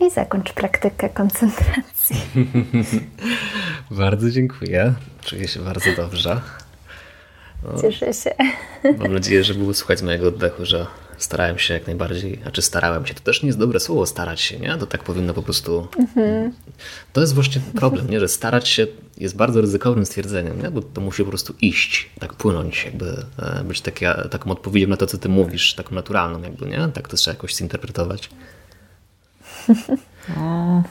[0.00, 2.16] I zakończ praktykę koncentracji.
[3.90, 4.94] bardzo dziękuję.
[5.20, 6.40] Czuję się bardzo dobrze.
[7.80, 8.30] Cieszę się.
[8.98, 10.86] Mam nadzieję, że było słuchać z mojego oddechu, że
[11.18, 14.40] starałem się jak najbardziej, a czy starałem się, to też nie jest dobre słowo starać
[14.40, 14.76] się, nie?
[14.78, 15.88] To tak powinno po prostu...
[15.98, 16.52] Mhm.
[17.12, 18.20] To jest właśnie problem, nie?
[18.20, 18.86] Że starać się
[19.18, 20.70] jest bardzo ryzykownym stwierdzeniem, nie?
[20.70, 24.96] Bo to musi po prostu iść, tak płynąć, jakby e, być takie, taką odpowiedzią na
[24.96, 26.88] to, co ty mówisz, taką naturalną jakby, nie?
[26.94, 28.30] Tak to trzeba jakoś zinterpretować.
[30.36, 30.82] No,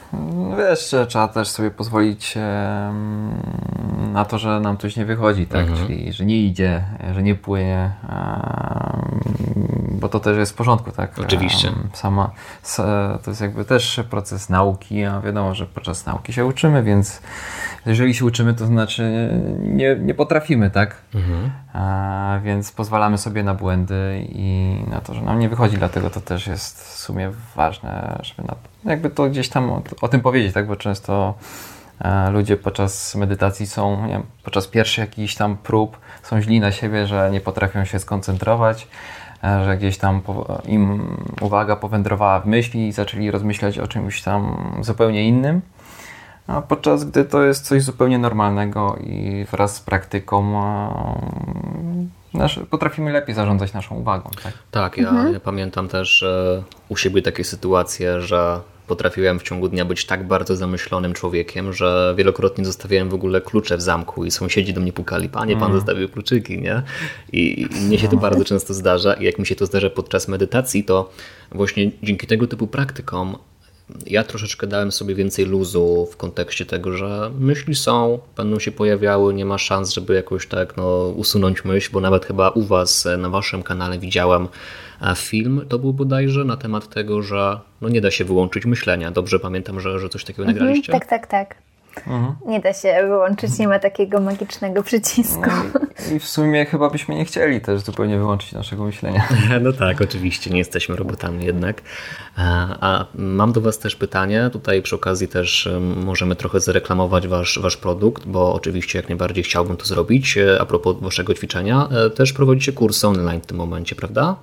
[0.56, 2.34] wiesz, trzeba też sobie pozwolić
[4.12, 5.66] na to, że nam coś nie wychodzi, tak?
[5.68, 5.86] Mhm.
[5.86, 7.90] Czyli, że nie idzie, że nie płynie,
[9.90, 11.18] bo to też jest w porządku, tak?
[11.18, 11.72] Oczywiście.
[11.92, 12.30] Sama,
[13.24, 17.20] to jest jakby też proces nauki, a wiadomo, że podczas nauki się uczymy, więc
[17.86, 20.96] jeżeli się uczymy, to znaczy nie, nie potrafimy, tak?
[21.14, 21.50] Mhm.
[21.72, 26.20] A, więc pozwalamy sobie na błędy i na to, że nam nie wychodzi, dlatego to
[26.20, 28.54] też jest w sumie ważne, żeby na,
[28.90, 30.66] jakby to gdzieś tam o, o tym powiedzieć, tak?
[30.66, 31.34] Bo często
[32.00, 37.06] e, ludzie podczas medytacji są, wiem, podczas pierwszych jakichś tam prób są źli na siebie,
[37.06, 38.88] że nie potrafią się skoncentrować,
[39.44, 40.22] e, że gdzieś tam
[40.64, 45.60] im uwaga powędrowała w myśli i zaczęli rozmyślać o czymś tam zupełnie innym.
[46.46, 50.62] A podczas gdy to jest coś zupełnie normalnego i wraz z praktyką
[52.34, 54.30] nasz, potrafimy lepiej zarządzać naszą uwagą.
[54.42, 55.32] Tak, tak ja, mhm.
[55.32, 56.24] ja pamiętam też
[56.88, 62.14] u siebie takie sytuacje, że potrafiłem w ciągu dnia być tak bardzo zamyślonym człowiekiem, że
[62.16, 65.76] wielokrotnie zostawiałem w ogóle klucze w zamku i sąsiedzi do mnie pukali, panie, pan mm.
[65.76, 66.82] zostawił kluczyki, nie?
[67.32, 70.28] I, I mnie się to bardzo często zdarza i jak mi się to zdarza podczas
[70.28, 71.10] medytacji, to
[71.52, 73.36] właśnie dzięki tego typu praktykom
[74.06, 79.34] ja troszeczkę dałem sobie więcej luzu w kontekście tego, że myśli są, będą się pojawiały,
[79.34, 83.30] nie ma szans, żeby jakoś tak no, usunąć myśl, bo nawet chyba u Was na
[83.30, 84.48] Waszym kanale widziałem
[85.02, 89.10] e, film, to był bodajże na temat tego, że no, nie da się wyłączyć myślenia.
[89.10, 90.92] Dobrze pamiętam, że, że coś takiego mhm, nagraliście?
[90.92, 91.65] Tak, tak, tak.
[91.98, 92.34] Mhm.
[92.46, 95.50] Nie da się wyłączyć, nie ma takiego magicznego przycisku.
[95.74, 99.28] No i, w sumie chyba byśmy nie chcieli też zupełnie wyłączyć naszego myślenia.
[99.60, 101.82] No tak, oczywiście, nie jesteśmy robotami jednak.
[102.80, 104.50] A mam do Was też pytanie.
[104.52, 109.76] Tutaj przy okazji też możemy trochę zareklamować Wasz, wasz produkt, bo oczywiście jak najbardziej chciałbym
[109.76, 110.38] to zrobić.
[110.38, 114.36] E, a propos Waszego ćwiczenia, e, też prowadzicie kursy online w tym momencie, prawda?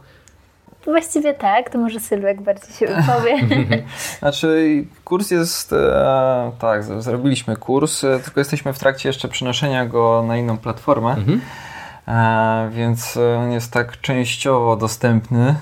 [0.85, 3.37] Właściwie tak, to może Sylwek bardziej się wypowie.
[4.19, 10.23] znaczy, kurs jest, e, tak, zrobiliśmy kurs, e, tylko jesteśmy w trakcie jeszcze przenoszenia go
[10.27, 11.09] na inną platformę.
[11.09, 11.41] Mhm.
[12.07, 15.55] E, więc on jest tak częściowo dostępny,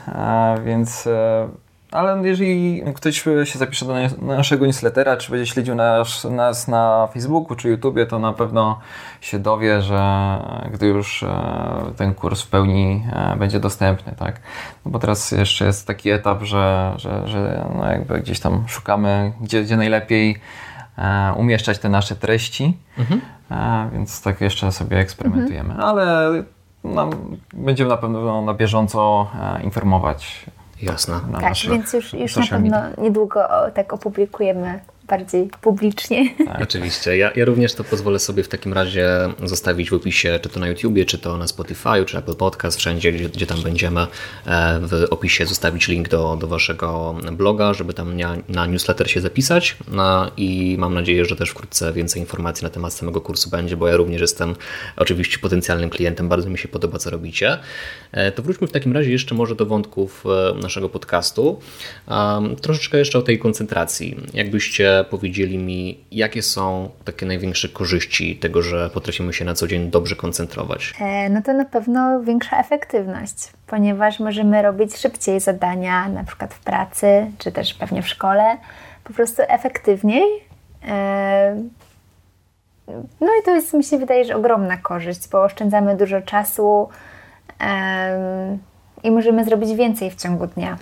[0.66, 1.48] więc e,
[1.92, 7.56] ale jeżeli ktoś się zapisze do naszego newslettera, czy będzie śledził nas, nas na Facebooku
[7.56, 8.80] czy YouTubie, to na pewno
[9.22, 10.02] się dowie, że
[10.74, 11.34] gdy już e,
[11.98, 14.42] ten kurs w pełni e, będzie dostępny, tak?
[14.86, 19.34] No bo teraz jeszcze jest taki etap, że, że, że no jakby gdzieś tam szukamy,
[19.42, 20.38] gdzie, gdzie najlepiej
[20.98, 23.22] e, umieszczać te nasze treści, mhm.
[23.94, 25.90] więc tak jeszcze sobie eksperymentujemy, mhm.
[25.90, 26.30] ale
[26.84, 27.10] no,
[27.54, 29.32] będziemy na pewno na bieżąco
[29.64, 30.46] informować
[30.82, 31.20] Jasne.
[31.42, 36.36] tak, więc już, już na pewno niedługo tak opublikujemy bardziej publicznie.
[36.46, 36.62] Tak.
[36.62, 37.18] Oczywiście.
[37.18, 39.10] Ja, ja również to pozwolę sobie w takim razie
[39.44, 43.12] zostawić w opisie, czy to na YouTubie, czy to na Spotify, czy Apple Podcast, wszędzie,
[43.12, 48.18] gdzie, gdzie tam będziemy, e, w opisie zostawić link do, do waszego bloga, żeby tam
[48.18, 52.70] na, na newsletter się zapisać no, i mam nadzieję, że też wkrótce więcej informacji na
[52.70, 54.56] temat samego kursu będzie, bo ja również jestem
[54.98, 57.58] oczywiście potencjalnym klientem, bardzo mi się podoba, co robicie.
[58.12, 61.60] E, to wróćmy w takim razie jeszcze może do wątków e, naszego podcastu.
[62.62, 64.18] Troszeczkę jeszcze o tej koncentracji.
[64.34, 69.90] Jakbyście powiedzieli mi, jakie są takie największe korzyści tego, że potrafimy się na co dzień
[69.90, 70.94] dobrze koncentrować?
[71.02, 73.36] E, no to na pewno większa efektywność,
[73.68, 78.58] ponieważ możemy robić szybciej zadania, na przykład w pracy, czy też pewnie w szkole,
[79.04, 80.24] po prostu efektywniej.
[83.22, 86.90] No i to jest, mi się wydaje, że ogromna korzyść, bo oszczędzamy dużo czasu
[89.04, 90.78] i możemy zrobić więcej w ciągu dnia.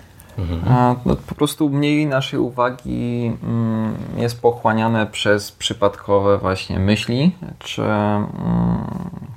[1.06, 8.28] No, po prostu mniej naszej uwagi mm, jest pochłaniane przez przypadkowe właśnie myśli, czy mm,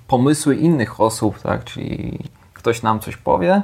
[0.08, 1.64] pomysły innych osób, tak?
[1.64, 2.20] Czyli
[2.54, 3.62] ktoś nam coś powie,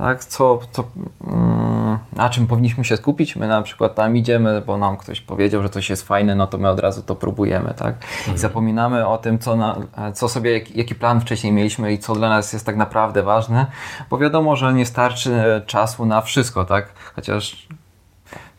[0.00, 0.24] tak?
[0.24, 0.84] Co, co,
[1.26, 3.36] mm, na czym powinniśmy się skupić?
[3.36, 6.58] My na przykład tam idziemy, bo nam ktoś powiedział, że coś jest fajne, no to
[6.58, 7.94] my od razu to próbujemy, tak?
[8.16, 8.38] I mhm.
[8.38, 9.76] zapominamy o tym, co, na,
[10.14, 13.66] co sobie, jaki, jaki plan wcześniej mieliśmy i co dla nas jest tak naprawdę ważne,
[14.10, 16.86] bo wiadomo, że nie starczy czasu na wszystko, tak?
[17.14, 17.68] Chociaż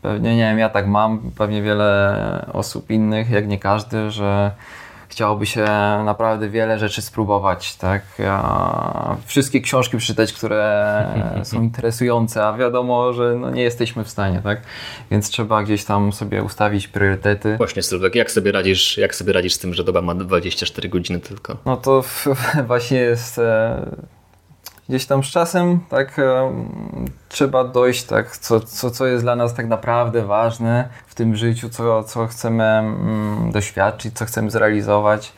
[0.01, 4.51] pewnie, nie wiem, ja tak mam, pewnie wiele osób innych, jak nie każdy, że
[5.11, 5.65] chciałoby się
[6.05, 8.01] naprawdę wiele rzeczy spróbować, tak?
[8.19, 11.05] Ja, wszystkie książki przeczytać, które
[11.43, 14.61] są interesujące, a wiadomo, że no nie jesteśmy w stanie, tak?
[15.11, 17.57] Więc trzeba gdzieś tam sobie ustawić priorytety.
[17.57, 21.19] Właśnie, Sylwek, jak sobie radzisz, jak sobie radzisz z tym, że doba ma 24 godziny
[21.19, 21.57] tylko?
[21.65, 22.03] No to
[22.67, 23.41] właśnie jest...
[24.91, 26.21] Gdzieś tam z czasem tak
[27.29, 31.69] trzeba dojść, tak, co, co, co jest dla nas tak naprawdę ważne w tym życiu,
[31.69, 35.33] co, co chcemy mm, doświadczyć, co chcemy zrealizować.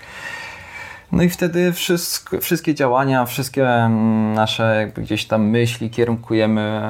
[1.12, 6.82] No i wtedy wszystko, wszystkie działania, wszystkie mm, nasze jakby gdzieś tam myśli kierunkujemy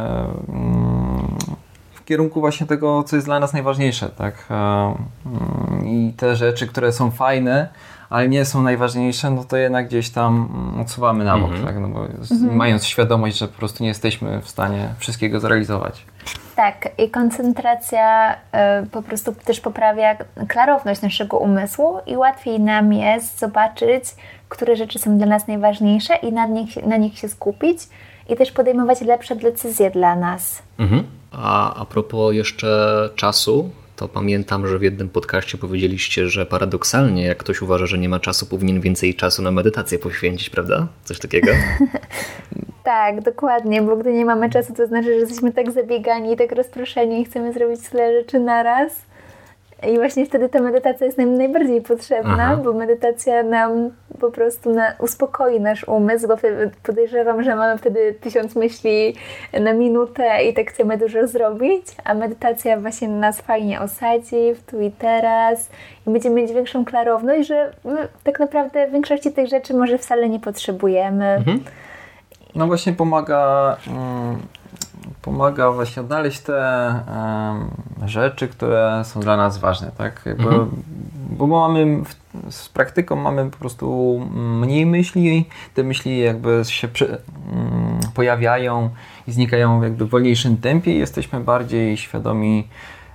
[0.49, 1.37] mm,
[1.93, 4.47] w kierunku właśnie tego, co jest dla nas najważniejsze, tak?
[5.85, 7.69] I te rzeczy, które są fajne,
[8.13, 10.49] ale nie są najważniejsze, no to jednak gdzieś tam
[10.81, 11.65] odsuwamy na bok, mhm.
[11.65, 11.79] tak?
[11.79, 12.55] no bo mhm.
[12.55, 16.05] mając świadomość, że po prostu nie jesteśmy w stanie wszystkiego zrealizować.
[16.55, 20.15] Tak, i koncentracja y, po prostu też poprawia
[20.47, 24.03] klarowność naszego umysłu i łatwiej nam jest zobaczyć,
[24.49, 27.77] które rzeczy są dla nas najważniejsze i na nich, na nich się skupić
[28.29, 30.61] i też podejmować lepsze decyzje dla nas.
[30.79, 31.03] Mhm.
[31.31, 37.37] A, a propos jeszcze czasu, to pamiętam, że w jednym podcaście powiedzieliście, że paradoksalnie, jak
[37.37, 40.87] ktoś uważa, że nie ma czasu, powinien więcej czasu na medytację poświęcić, prawda?
[41.03, 41.51] Coś takiego?
[42.83, 47.21] tak, dokładnie, bo gdy nie mamy czasu, to znaczy, że jesteśmy tak zabiegani, tak rozproszeni
[47.21, 49.12] i chcemy zrobić tyle rzeczy naraz
[49.85, 52.57] i właśnie wtedy ta medytacja jest nam najbardziej potrzebna, Aha.
[52.63, 56.35] bo medytacja nam po prostu na, uspokoi nasz umysł, bo
[56.83, 59.15] podejrzewam, że mamy wtedy tysiąc myśli
[59.61, 64.81] na minutę i tak chcemy dużo zrobić, a medytacja właśnie nas fajnie osadzi w tu
[64.81, 65.69] i teraz
[66.07, 70.39] i będziemy mieć większą klarowność, że my tak naprawdę większości tych rzeczy może wcale nie
[70.39, 71.25] potrzebujemy.
[71.25, 71.63] Mhm.
[72.55, 73.77] No właśnie pomaga...
[73.87, 74.37] Mm
[75.21, 80.21] pomaga właśnie odnaleźć te um, rzeczy, które są dla nas ważne, tak?
[80.25, 80.69] Jakby, mhm.
[81.29, 82.03] Bo mamy
[82.49, 88.89] z praktyką mamy po prostu mniej myśli, te myśli jakby się przy, um, pojawiają
[89.27, 92.67] i znikają jakby w wolniejszym tempie i jesteśmy bardziej świadomi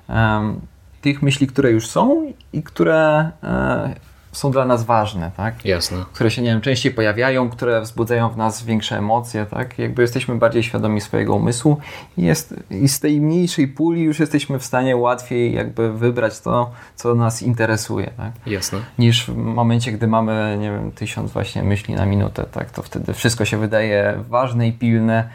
[0.08, 0.60] um,
[1.00, 3.94] tych myśli, które już są i które e,
[4.38, 5.64] są dla nas ważne, tak?
[5.64, 6.04] Jasne.
[6.12, 9.78] Które się, nie wiem, częściej pojawiają, które wzbudzają w nas większe emocje, tak?
[9.78, 11.76] Jakby jesteśmy bardziej świadomi swojego umysłu
[12.16, 16.70] i, jest, i z tej mniejszej puli już jesteśmy w stanie łatwiej jakby wybrać to,
[16.96, 18.32] co nas interesuje, tak?
[18.46, 18.78] Jasne.
[18.98, 22.70] Niż w momencie, gdy mamy, nie wiem, tysiąc właśnie myśli na minutę, tak?
[22.70, 25.28] To wtedy wszystko się wydaje ważne i pilne,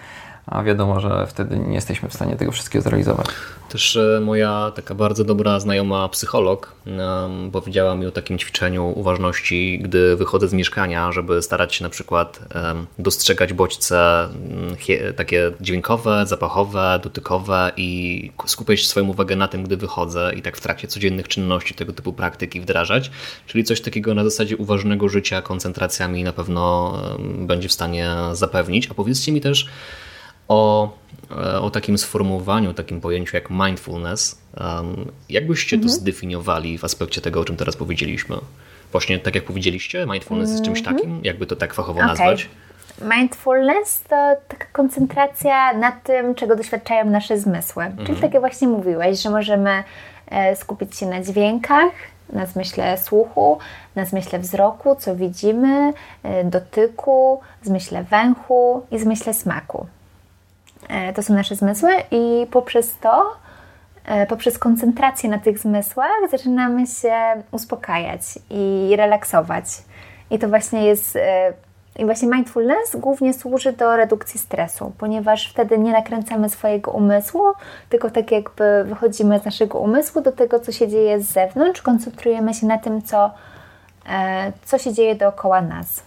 [0.46, 3.28] a wiadomo, że wtedy nie jesteśmy w stanie tego wszystkiego zrealizować.
[3.70, 6.76] Też e, moja taka bardzo dobra znajoma psycholog
[7.52, 12.40] powiedziała mi o takim ćwiczeniu uważności, gdy wychodzę z mieszkania, żeby starać się na przykład
[13.00, 14.30] dostrzegać bodźce
[15.16, 20.62] takie dźwiękowe, zapachowe, dotykowe i skupiać swoją uwagę na tym, gdy wychodzę i tak w
[20.62, 23.12] trakcie codziennych czynności tego typu praktyki wdrażać.
[23.48, 28.88] Czyli coś takiego na zasadzie uważnego życia koncentracjami na pewno będzie w stanie zapewnić.
[28.92, 29.68] A powiedzcie mi też,
[30.54, 30.90] o,
[31.32, 34.44] e, o takim sformułowaniu, takim pojęciu jak mindfulness.
[35.30, 35.90] Jak byście mhm.
[35.90, 38.38] to zdefiniowali w aspekcie tego, o czym teraz powiedzieliśmy?
[38.92, 40.96] Właśnie tak jak powiedzieliście, mindfulness jest czymś mhm.
[40.98, 42.08] takim, jakby to tak fachowo okay.
[42.08, 42.50] nazwać?
[43.02, 44.16] Mindfulness to
[44.48, 47.84] taka koncentracja na tym, czego doświadczają nasze zmysły.
[47.84, 48.08] Mhm.
[48.08, 49.84] Czyli tak jak właśnie mówiłeś, że możemy
[50.28, 51.92] e, skupić się na dźwiękach,
[52.34, 53.58] na zmyśle słuchu,
[53.96, 55.94] na zmyśle wzroku, co widzimy,
[56.24, 59.88] e, dotyku, zmyśle węchu i zmyśle smaku.
[60.90, 63.36] E, to są nasze zmysły i poprzez to,
[64.06, 67.14] e, poprzez koncentrację na tych zmysłach zaczynamy się
[67.52, 69.66] uspokajać i relaksować.
[70.32, 71.18] I to właśnie jest
[72.00, 77.42] i właśnie mindfulness głównie służy do redukcji stresu, ponieważ wtedy nie nakręcamy swojego umysłu,
[77.90, 82.54] tylko tak jakby wychodzimy z naszego umysłu do tego, co się dzieje z zewnątrz, koncentrujemy
[82.54, 83.32] się na tym, co,
[84.10, 86.04] e, co się dzieje dookoła nas.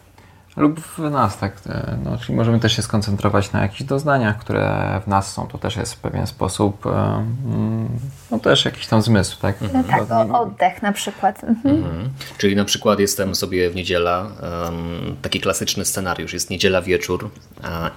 [0.57, 1.52] Lub w nas, tak.
[1.66, 5.46] E, no, czyli możemy też się skoncentrować na jakichś doznaniach, które w nas są.
[5.46, 7.88] To też jest w pewien sposób, e, mm,
[8.30, 9.57] no też jakiś tam zmysł, tak?
[9.61, 11.44] No tak, o, oddech na przykład.
[11.44, 11.76] Mhm.
[11.76, 12.11] Mhm.
[12.38, 14.26] Czyli na przykład jestem sobie w niedziela,
[14.62, 17.30] um, taki klasyczny scenariusz, jest niedziela wieczór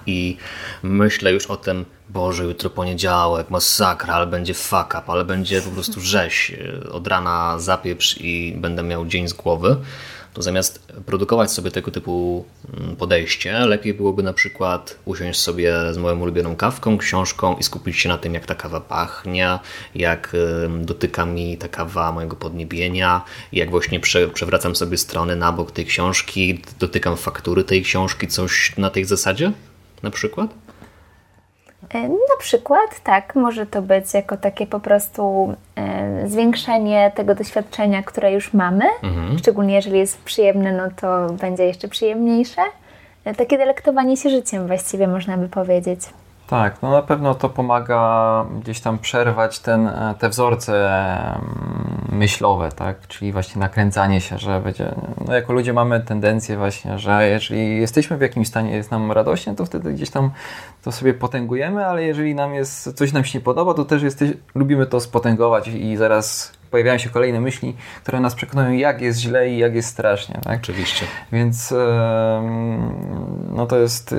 [0.06, 0.36] i
[0.82, 5.70] myślę już o tym, Boże, jutro poniedziałek, masakra, ale będzie fuck up, ale będzie po
[5.70, 6.52] prostu rzeź,
[6.84, 9.76] e, od rana zapieprz i będę miał dzień z głowy
[10.34, 12.44] to zamiast produkować sobie tego typu
[12.80, 17.98] mm, podejście, lepiej byłoby na przykład usiąść sobie z moją ulubioną kawką, książką i skupić
[17.98, 19.58] się na tym, jak ta kawa pachnie,
[19.94, 20.36] jak
[20.80, 23.22] dotyka mi ta kawa mojego podniebienia,
[23.52, 24.00] jak właśnie
[24.34, 29.52] przewracam sobie strony na bok tej książki, dotykam faktury tej książki, coś na tej zasadzie
[30.02, 30.69] na przykład?
[31.94, 38.02] E, na przykład, tak, może to być jako takie po prostu e, zwiększenie tego doświadczenia,
[38.02, 39.38] które już mamy, mhm.
[39.38, 42.62] szczególnie jeżeli jest przyjemne, no to będzie jeszcze przyjemniejsze.
[43.24, 46.00] E, takie delektowanie się życiem właściwie można by powiedzieć.
[46.50, 50.90] Tak, no na pewno to pomaga gdzieś tam przerwać ten, e, te wzorce
[52.12, 53.06] myślowe, tak?
[53.08, 54.94] Czyli właśnie nakręcanie się, że będzie.
[55.26, 59.54] No jako ludzie mamy tendencję właśnie, że jeżeli jesteśmy w jakimś stanie, jest nam radośnie,
[59.54, 60.30] to wtedy gdzieś tam
[60.82, 64.30] to sobie potęgujemy, ale jeżeli nam jest, coś nam się nie podoba, to też jesteś,
[64.54, 69.50] lubimy to spotęgować i zaraz pojawiają się kolejne myśli, które nas przekonują, jak jest źle
[69.50, 70.40] i jak jest strasznie.
[70.44, 70.60] Tak?
[70.60, 71.06] Oczywiście.
[71.32, 71.74] Więc
[73.52, 74.16] no to jest e,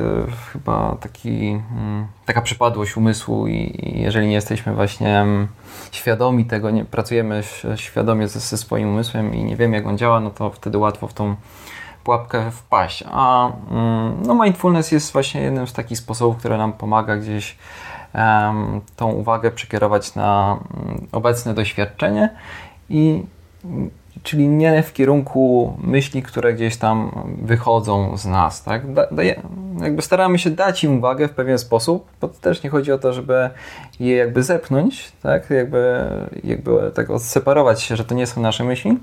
[0.54, 5.26] chyba taki, mm, taka przypadłość umysłu i jeżeli nie jesteśmy właśnie
[5.92, 7.44] świadomi tego, nie pracujemy
[7.76, 11.08] świadomie ze, ze swoim umysłem i nie wiemy, jak on działa, no to wtedy łatwo
[11.08, 11.36] w tą
[12.04, 13.04] pułapkę wpaść.
[13.12, 17.58] A mm, no mindfulness jest właśnie jednym z takich sposobów, które nam pomaga gdzieś
[18.96, 22.30] tą uwagę przekierować na mm, obecne doświadczenie
[22.90, 23.24] i
[24.24, 28.94] czyli nie w kierunku myśli, które gdzieś tam wychodzą z nas, tak?
[28.94, 29.42] Da, daje,
[29.82, 33.14] jakby staramy się dać im uwagę w pewien sposób, bo też nie chodzi o to,
[33.14, 33.50] żeby
[34.00, 35.50] je jakby zepchnąć, tak?
[35.50, 36.08] Jakby,
[36.44, 38.98] jakby tak odseparować się, że to nie są nasze myśli,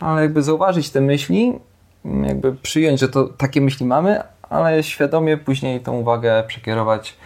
[0.00, 1.52] ale jakby zauważyć te myśli,
[2.04, 7.16] jakby przyjąć, że to takie myśli mamy, ale świadomie później tą uwagę przekierować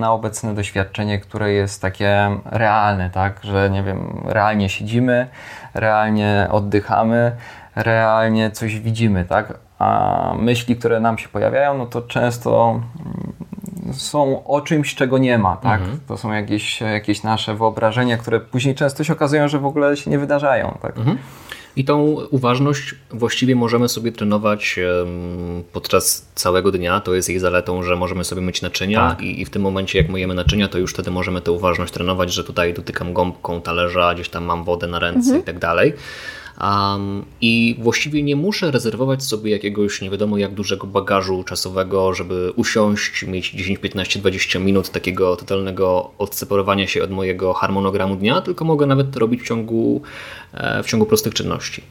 [0.00, 5.28] na obecne doświadczenie, które jest takie realne, tak, że nie wiem, realnie siedzimy,
[5.74, 7.32] realnie oddychamy,
[7.76, 14.46] realnie coś widzimy, tak, a myśli, które nam się pojawiają, no to często mm, są
[14.46, 15.80] o czymś, czego nie ma, tak?
[15.80, 16.00] Mhm.
[16.08, 20.10] To są jakieś, jakieś nasze wyobrażenia, które później często się okazują, że w ogóle się
[20.10, 20.98] nie wydarzają, tak?
[20.98, 21.18] Mhm.
[21.76, 24.78] I tą uważność właściwie możemy sobie trenować
[25.72, 27.00] podczas całego dnia.
[27.00, 29.22] To jest jej zaletą, że możemy sobie myć naczynia tak.
[29.22, 32.44] i, w tym momencie, jak myjemy naczynia, to już wtedy możemy tę uważność trenować, że
[32.44, 35.40] tutaj dotykam gąbką talerza, gdzieś tam mam wodę na ręce mhm.
[35.40, 35.92] i tak dalej.
[36.60, 42.52] Um, I właściwie nie muszę rezerwować sobie jakiegoś nie wiadomo jak dużego bagażu czasowego, żeby
[42.56, 48.64] usiąść, mieć 10, 15, 20 minut takiego totalnego odseparowania się od mojego harmonogramu dnia, tylko
[48.64, 50.02] mogę nawet to robić w ciągu,
[50.54, 51.82] e, w ciągu prostych czynności.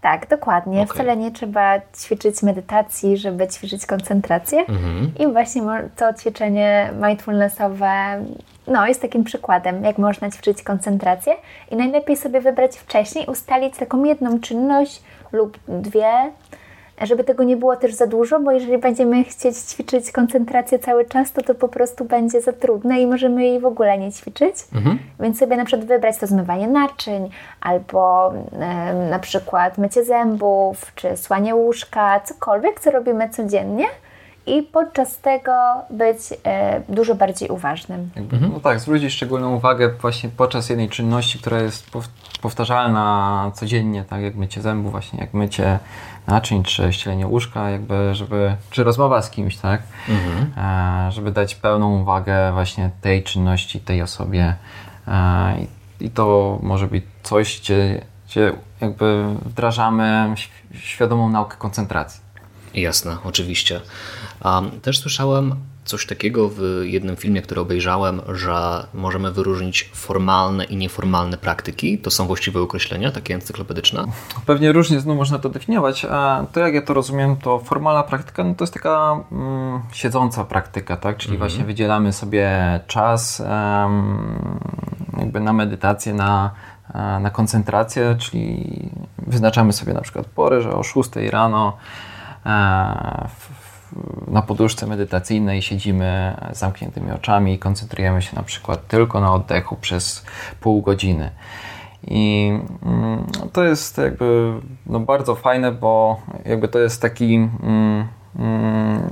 [0.00, 0.80] Tak, dokładnie.
[0.80, 0.94] Okay.
[0.94, 4.58] Wcale nie trzeba ćwiczyć medytacji, żeby ćwiczyć koncentrację.
[4.58, 5.12] Mhm.
[5.18, 5.62] I właśnie
[5.96, 8.24] to ćwiczenie mindfulnessowe
[8.70, 11.32] no, jest takim przykładem, jak można ćwiczyć koncentrację.
[11.70, 15.02] I najlepiej sobie wybrać wcześniej, ustalić taką jedną czynność
[15.32, 16.32] lub dwie,
[17.00, 21.32] żeby tego nie było też za dużo, bo jeżeli będziemy chcieć ćwiczyć koncentrację cały czas,
[21.32, 24.54] to to po prostu będzie za trudne i możemy jej w ogóle nie ćwiczyć.
[24.74, 24.98] Mhm.
[25.20, 31.16] Więc sobie na przykład wybrać to zmywanie naczyń, albo e, na przykład mycie zębów, czy
[31.16, 33.86] słanie łóżka, cokolwiek, co robimy codziennie
[34.46, 35.52] i podczas tego
[35.90, 38.10] być e, dużo bardziej uważnym.
[38.16, 38.52] Mhm.
[38.52, 41.90] No tak, zwrócić szczególną uwagę właśnie podczas jednej czynności, która jest
[42.42, 45.78] powtarzalna codziennie, tak jak mycie zębów, właśnie jak mycie
[46.26, 50.52] naczyń, czy ścielenie łóżka, jakby, żeby, czy rozmowa z kimś, tak, mhm.
[51.08, 54.54] e, żeby dać pełną uwagę właśnie tej czynności, tej osobie
[55.08, 55.56] e,
[56.00, 60.34] i, i to może być coś, gdzie, gdzie jakby wdrażamy
[60.74, 62.30] świadomą naukę koncentracji.
[62.74, 63.80] Jasne, oczywiście.
[64.82, 71.36] Też słyszałem coś takiego w jednym filmie, który obejrzałem, że możemy wyróżnić formalne i nieformalne
[71.36, 71.98] praktyki.
[71.98, 74.04] To są właściwe określenia, takie encyklopedyczne?
[74.46, 76.06] Pewnie różnie znów można to definiować.
[76.52, 80.96] To jak ja to rozumiem, to formalna praktyka no to jest taka mm, siedząca praktyka,
[80.96, 81.16] tak?
[81.16, 81.50] Czyli mhm.
[81.50, 84.60] właśnie wydzielamy sobie czas um,
[85.18, 86.50] jakby na medytację, na,
[87.20, 91.76] na koncentrację, czyli wyznaczamy sobie na przykład pory, że o 6 rano
[92.46, 93.28] e,
[94.28, 99.76] na poduszce medytacyjnej siedzimy z zamkniętymi oczami i koncentrujemy się na przykład tylko na oddechu
[99.76, 100.24] przez
[100.60, 101.30] pół godziny.
[102.06, 102.52] I
[102.86, 104.52] mm, to jest jakby
[104.86, 107.34] no bardzo fajne, bo jakby to jest taki.
[107.34, 109.10] Mm, mm,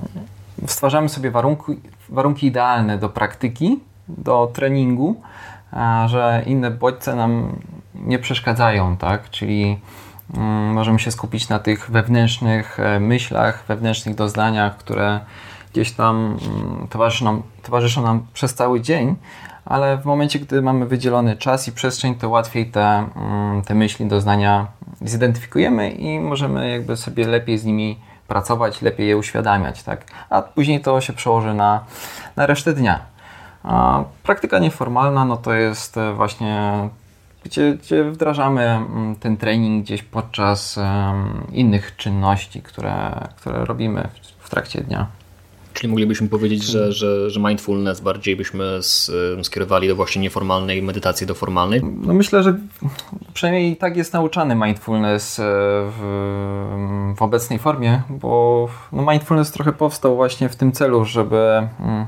[0.67, 5.21] stwarzamy sobie warunki, warunki idealne do praktyki, do treningu,
[6.07, 7.57] że inne bodźce nam
[7.95, 9.31] nie przeszkadzają, tak?
[9.31, 9.79] Czyli
[10.73, 15.21] możemy się skupić na tych wewnętrznych e, myślach, wewnętrznych doznaniach, które
[15.73, 19.17] gdzieś tam mm, towarzyszą nam, towarzyszą nam przez cały dzień,
[19.65, 24.07] ale w momencie, gdy mamy wydzielony czas i przestrzeń, to łatwiej te, mm, te myśli,
[24.07, 24.67] doznania
[25.01, 27.99] zidentyfikujemy i możemy jakby sobie lepiej z nimi
[28.29, 30.05] pracować, lepiej je uświadamiać, tak?
[30.31, 31.85] A później to się przełoży na,
[32.37, 33.01] na resztę dnia.
[33.63, 36.73] A praktyka nieformalna, no to jest e, właśnie
[37.45, 40.79] gdzie, gdzie wdrażamy mm, ten trening gdzieś podczas
[41.53, 44.09] innych czynności, które, które robimy
[44.39, 45.07] w, trakcie dnia.
[45.73, 48.79] Czyli moglibyśmy powiedzieć, że, że, że mindfulness bardziej byśmy
[49.43, 51.81] skierowali do właśnie nieformalnej medytacji do formalnej?
[51.85, 52.59] No myślę, że
[53.35, 55.43] przynajmniej tak jest nauczany mindfulness e,
[55.99, 62.07] w, w obecnej formie, bo no mindfulness trochę powstał właśnie w tym celu, żeby mm,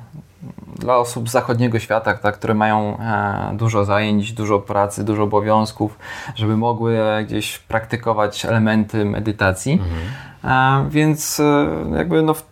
[0.78, 5.98] dla osób z zachodniego świata, tak, które mają e, dużo zajęć, dużo pracy, dużo obowiązków,
[6.34, 9.72] żeby mogły gdzieś praktykować elementy medytacji.
[9.72, 10.86] Mhm.
[10.86, 12.42] E, więc e, jakby no w,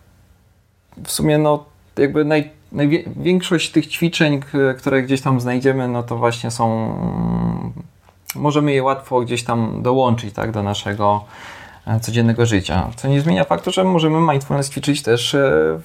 [1.11, 1.63] sumie no
[1.97, 4.39] jakby naj, największość tych ćwiczeń,
[4.77, 6.95] które gdzieś tam znajdziemy, no to właśnie są
[8.35, 11.23] możemy je łatwo gdzieś tam dołączyć tak, do naszego
[12.01, 12.89] codziennego życia.
[12.95, 15.39] Co nie zmienia faktu, że możemy mindfulness ćwiczyć też e,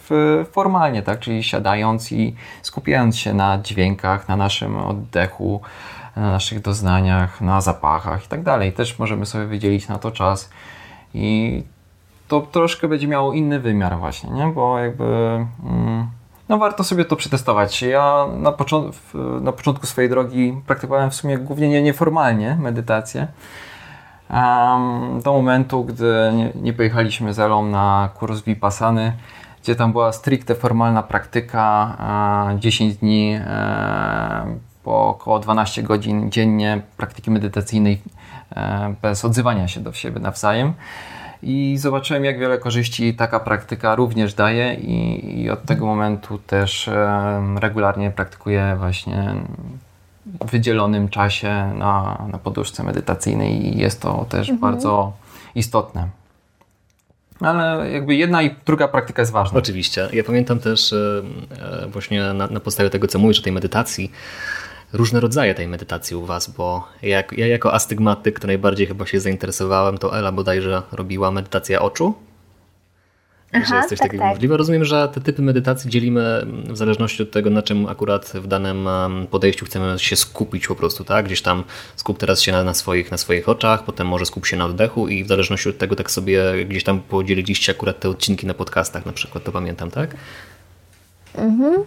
[0.08, 1.20] w, formalnie, tak?
[1.20, 5.60] czyli siadając i skupiając się na dźwiękach, na naszym oddechu,
[6.16, 8.72] na naszych doznaniach, na zapachach i tak dalej.
[8.72, 10.50] Też możemy sobie wydzielić na to czas
[11.14, 11.62] i
[12.28, 14.46] to troszkę będzie miało inny wymiar właśnie, nie?
[14.46, 15.04] bo jakby
[15.64, 16.06] mm,
[16.48, 17.82] no warto sobie to przetestować.
[17.82, 18.90] Ja na, począ
[19.40, 23.26] na początku swojej drogi praktykowałem w sumie głównie nieformalnie medytację
[25.22, 29.12] do momentu, gdy nie, nie pojechaliśmy z Elą na kurs Vipassany,
[29.62, 31.96] gdzie tam była stricte formalna praktyka,
[32.58, 38.02] 10 dni e, po około 12 godzin dziennie praktyki medytacyjnej
[38.56, 40.72] e, bez odzywania się do siebie nawzajem.
[41.42, 46.88] I zobaczyłem, jak wiele korzyści taka praktyka również daje, i, i od tego momentu też
[46.88, 49.34] e, regularnie praktykuję właśnie
[50.40, 54.58] wydzielonym czasie na, na poduszce medytacyjnej i jest to też mhm.
[54.60, 55.12] bardzo
[55.54, 56.08] istotne.
[57.40, 59.58] Ale jakby jedna i druga praktyka jest ważna.
[59.58, 60.08] Oczywiście.
[60.12, 61.22] Ja pamiętam też e,
[61.82, 64.12] e, właśnie na, na podstawie tego, co mówisz o tej medytacji,
[64.92, 69.20] różne rodzaje tej medytacji u Was, bo jak, ja jako astygmatyk, to najbardziej chyba się
[69.20, 72.14] zainteresowałem, to Ela bodajże robiła medytację oczu.
[73.54, 74.32] Aha, że jest coś tak, takiego tak.
[74.32, 74.56] możliwe.
[74.56, 78.88] Rozumiem, że te typy medytacji dzielimy w zależności od tego, na czym akurat w danym
[79.30, 81.24] podejściu chcemy się skupić po prostu, tak?
[81.24, 81.64] Gdzieś tam
[81.96, 85.08] skup teraz się na, na, swoich, na swoich oczach, potem może skup się na oddechu
[85.08, 89.06] i w zależności od tego tak sobie gdzieś tam podzieliliście akurat te odcinki na podcastach
[89.06, 90.14] na przykład, to pamiętam, tak?
[91.34, 91.84] Mhm.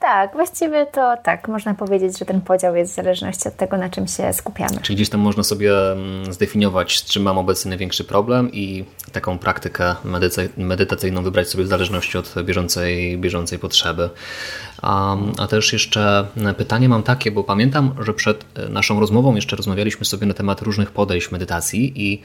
[0.00, 3.88] Tak, właściwie to tak, można powiedzieć, że ten podział jest w zależności od tego, na
[3.88, 4.80] czym się skupiamy.
[4.82, 9.38] Czyli gdzieś tam można sobie mm, zdefiniować, z czym mam obecnie największy problem i taką
[9.38, 9.94] praktykę
[10.56, 14.10] medytacyjną wybrać sobie w zależności od bieżącej, bieżącej potrzeby.
[14.82, 16.26] A, a też jeszcze
[16.56, 20.90] pytanie mam takie, bo pamiętam, że przed naszą rozmową jeszcze rozmawialiśmy sobie na temat różnych
[20.90, 22.22] podejść medytacji i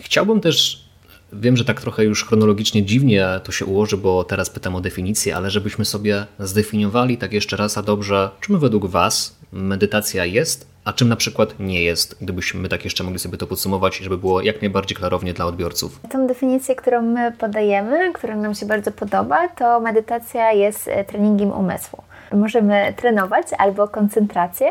[0.00, 0.89] chciałbym też
[1.32, 5.36] Wiem, że tak trochę już chronologicznie dziwnie to się ułoży, bo teraz pytam o definicję,
[5.36, 10.92] ale żebyśmy sobie zdefiniowali tak jeszcze raz, a dobrze, czym według Was medytacja jest, a
[10.92, 14.60] czym na przykład nie jest, gdybyśmy tak jeszcze mogli sobie to podsumować, żeby było jak
[14.60, 16.00] najbardziej klarownie dla odbiorców.
[16.10, 21.52] Tą definicję, którą my podajemy, która nam się bardzo podoba, to medytacja jest e, treningiem
[21.52, 22.02] umysłu.
[22.32, 24.70] Możemy trenować albo koncentrację,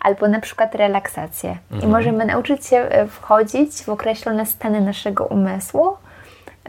[0.00, 1.56] albo na przykład relaksację.
[1.70, 1.82] Mhm.
[1.82, 5.96] I możemy nauczyć się e, wchodzić w określone stany naszego umysłu,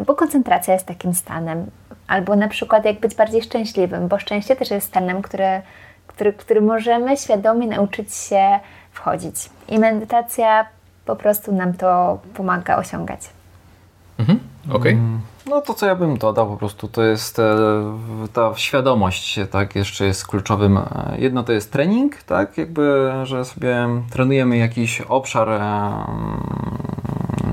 [0.06, 1.66] bo koncentracja jest takim stanem.
[2.08, 5.62] Albo na przykład jak być bardziej szczęśliwym, bo szczęście też jest stanem, który,
[6.08, 8.60] który, który możemy świadomie nauczyć się
[8.92, 9.50] wchodzić.
[9.68, 10.66] I medytacja
[11.06, 13.30] po prostu nam to pomaga osiągać.
[14.20, 14.40] Mhm.
[14.70, 14.78] Okej.
[14.78, 14.96] Okay.
[15.46, 17.44] Mm, No to co ja bym dodał po prostu, to jest e,
[18.34, 20.78] ta świadomość, tak, jeszcze jest kluczowym.
[20.78, 25.92] E, jedno to jest trening, tak, jakby, że sobie trenujemy jakiś obszar e,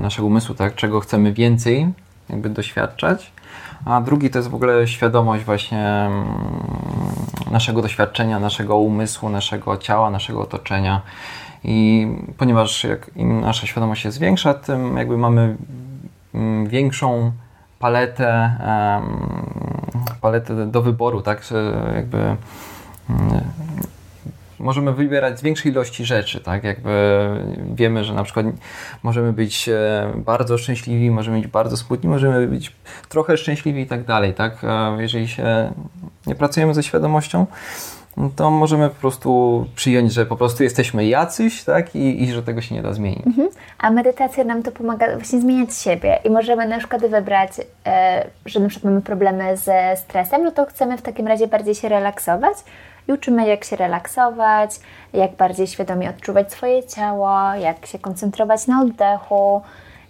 [0.01, 1.87] naszego umysłu, tak, czego chcemy więcej
[2.29, 3.31] jakby doświadczać,
[3.85, 6.25] a drugi to jest w ogóle świadomość właśnie mm,
[7.51, 11.01] naszego doświadczenia, naszego umysłu, naszego ciała, naszego otoczenia.
[11.63, 15.57] I ponieważ jak im nasza świadomość jest większa, tym jakby mamy
[16.33, 17.31] mm, większą
[17.79, 18.51] paletę,
[20.21, 22.37] paletę do wyboru, tak, że jakby mm,
[24.59, 26.63] możemy wybierać z większej ilości rzeczy, tak?
[26.63, 27.29] Jakby
[27.73, 28.45] wiemy, że na przykład
[29.03, 32.75] możemy być e, bardzo szczęśliwi, możemy być bardzo smutni, możemy być
[33.09, 34.65] trochę szczęśliwi i tak dalej, tak?
[34.97, 35.73] Jeżeli się
[36.27, 37.45] nie pracujemy ze świadomością,
[38.35, 41.95] to możemy po prostu przyjąć, że po prostu jesteśmy jacyś, tak?
[41.95, 43.27] I, i że tego się nie da zmienić.
[43.27, 43.49] Mhm.
[43.79, 47.51] A medytacja nam to pomaga właśnie zmieniać siebie i możemy na przykład wybrać,
[47.85, 51.75] e, że na przykład mamy problemy ze stresem, no to chcemy w takim razie bardziej
[51.75, 52.57] się relaksować
[53.07, 54.71] i uczymy jak się relaksować,
[55.13, 59.61] jak bardziej świadomie odczuwać swoje ciało, jak się koncentrować na oddechu.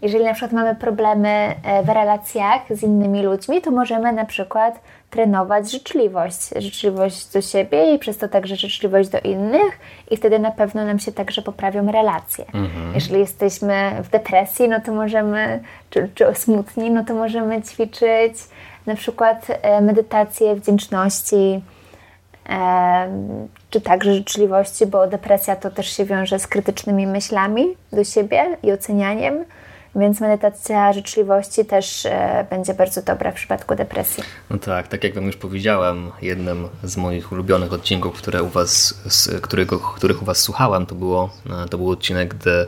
[0.01, 4.79] Jeżeli na przykład mamy problemy e, w relacjach z innymi ludźmi, to możemy na przykład
[5.09, 9.79] trenować życzliwość, życzliwość do siebie i przez to także życzliwość do innych
[10.11, 12.45] i wtedy na pewno nam się także poprawią relacje.
[12.45, 12.91] Mhm.
[12.95, 18.33] Jeżeli jesteśmy w depresji, no to możemy, czy, czy smutni, no to możemy ćwiczyć
[18.85, 21.61] na przykład e, medytację wdzięczności,
[23.69, 28.71] czy także życzliwości, bo depresja to też się wiąże z krytycznymi myślami do siebie i
[28.71, 29.45] ocenianiem.
[29.95, 34.23] Więc medytacja życzliwości też e, będzie bardzo dobra w przypadku depresji.
[34.49, 39.01] No tak, tak jak Wam już powiedziałem, jednym z moich ulubionych odcinków, które u was,
[39.07, 41.29] z którego, których u Was słuchałem, to, było,
[41.65, 42.67] e, to był odcinek, gdy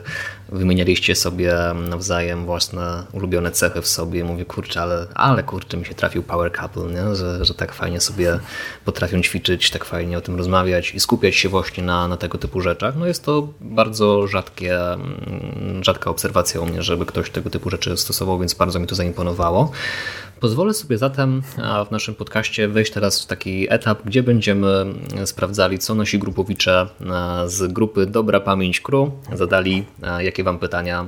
[0.52, 1.54] wymienialiście sobie
[1.88, 4.24] nawzajem własne ulubione cechy w sobie.
[4.24, 7.14] Mówię, kurczę, ale, ale kurczę, mi się trafił power couple, nie?
[7.16, 8.38] Że, że tak fajnie sobie
[8.84, 12.60] potrafią ćwiczyć, tak fajnie o tym rozmawiać i skupiać się właśnie na, na tego typu
[12.60, 12.96] rzeczach.
[12.96, 17.96] No jest to bardzo rzadkie, mm, rzadka obserwacja u mnie, żeby ktoś tego typu rzeczy
[17.96, 19.72] stosował, więc bardzo mi to zaimponowało.
[20.42, 21.42] Pozwolę sobie zatem
[21.88, 24.84] w naszym podcaście wejść teraz w taki etap, gdzie będziemy
[25.24, 26.86] sprawdzali, co nasi grupowicze
[27.46, 29.84] z grupy Dobra Pamięć Crew zadali,
[30.18, 31.06] jakie Wam pytania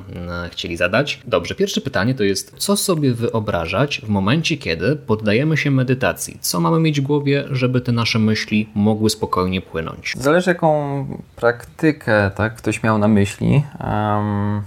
[0.51, 1.21] chcieli zadać.
[1.27, 6.39] Dobrze, pierwsze pytanie to jest, co sobie wyobrażać w momencie, kiedy poddajemy się medytacji?
[6.41, 10.15] Co mamy mieć w głowie, żeby te nasze myśli mogły spokojnie płynąć?
[10.19, 11.07] Zależy, jaką
[11.37, 13.63] praktykę tak, ktoś miał na myśli.
[13.81, 14.63] Um,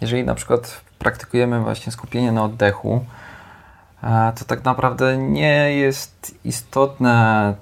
[0.00, 3.04] jeżeli na przykład praktykujemy właśnie skupienie na oddechu,
[4.36, 7.54] to tak naprawdę nie jest istotne,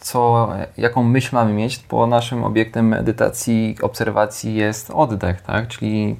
[0.00, 5.68] co, jaką myśl mamy mieć, bo naszym obiektem medytacji, obserwacji jest oddech, tak?
[5.68, 6.16] Czyli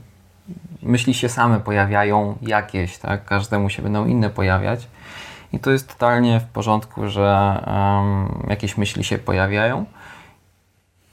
[0.82, 3.24] myśli się same pojawiają jakieś, tak?
[3.24, 4.88] Każdemu się będą inne pojawiać.
[5.52, 9.84] I to jest totalnie w porządku, że um, jakieś myśli się pojawiają.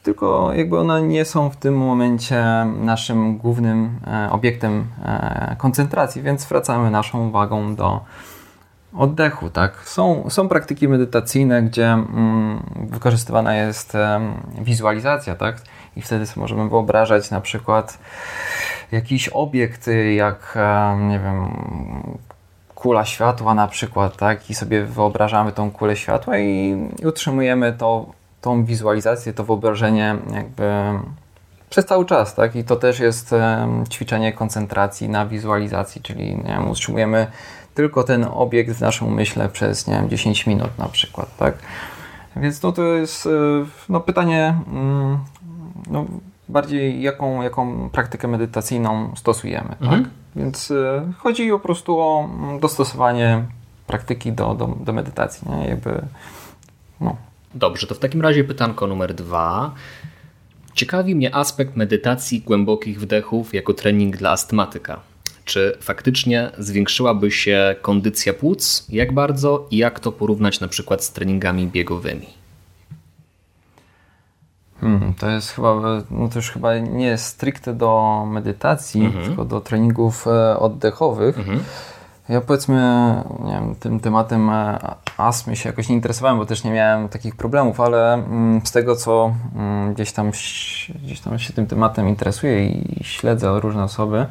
[0.03, 2.43] Tylko jakby one nie są w tym momencie
[2.79, 8.01] naszym głównym e, obiektem e, koncentracji, więc wracamy naszą uwagą do,
[8.97, 9.81] oddechu, tak?
[9.85, 13.93] Są, są praktyki medytacyjne, gdzie mm, wykorzystywana jest
[14.61, 15.61] wizualizacja, tak?
[15.95, 17.97] I wtedy możemy wyobrażać na przykład
[18.91, 20.57] jakiś obiekt, jak,
[20.99, 21.49] nie wiem,
[22.75, 24.49] kula światła na przykład, tak?
[24.49, 28.05] I sobie wyobrażamy tą kulę światła i, i utrzymujemy to,
[28.41, 30.63] tą wizualizację, to wyobrażenie jakby
[31.70, 32.55] przez cały czas, tak?
[32.55, 37.28] I to też jest um, ćwiczenie koncentracji na wizualizacji, czyli nie wiem, utrzymujemy
[37.76, 41.57] tylko ten obiekt w naszym umyśle przez, nie wiem, 10 minut na przykład, tak?
[42.36, 43.30] Więc no to jest e,
[43.89, 45.18] no, pytanie mm,
[45.88, 46.05] no,
[46.49, 49.82] bardziej jaką, jaką praktykę medytacyjną stosujemy, tak?
[49.82, 50.03] mhm.
[50.03, 50.13] tak?
[50.36, 53.45] Więc e, chodzi po prostu o mm, dostosowanie
[53.88, 55.68] praktyki do, do, do medytacji, nie?
[55.68, 56.01] Jakby,
[57.01, 57.16] no.
[57.53, 59.72] Dobrze, to w takim razie pytanko numer dwa.
[60.76, 64.99] Ciekawi mnie aspekt medytacji głębokich wdechów jako trening dla astmatyka.
[65.45, 68.86] Czy faktycznie zwiększyłaby się kondycja płuc?
[68.89, 72.28] Jak bardzo i jak to porównać na przykład z treningami biegowymi?
[74.82, 79.26] Hmm, to jest chyba, no to już chyba nie stricte do medytacji, mhm.
[79.26, 81.38] tylko do treningów e, oddechowych.
[81.39, 81.59] Mhm.
[82.30, 82.76] Ja powiedzmy,
[83.45, 84.80] nie wiem, tym tematem e,
[85.17, 88.95] astmy się jakoś nie interesowałem, bo też nie miałem takich problemów, ale mm, z tego,
[88.95, 90.32] co mm, gdzieś tam,
[91.03, 94.26] gdzieś tam się tym tematem interesuję i śledzę różne osoby,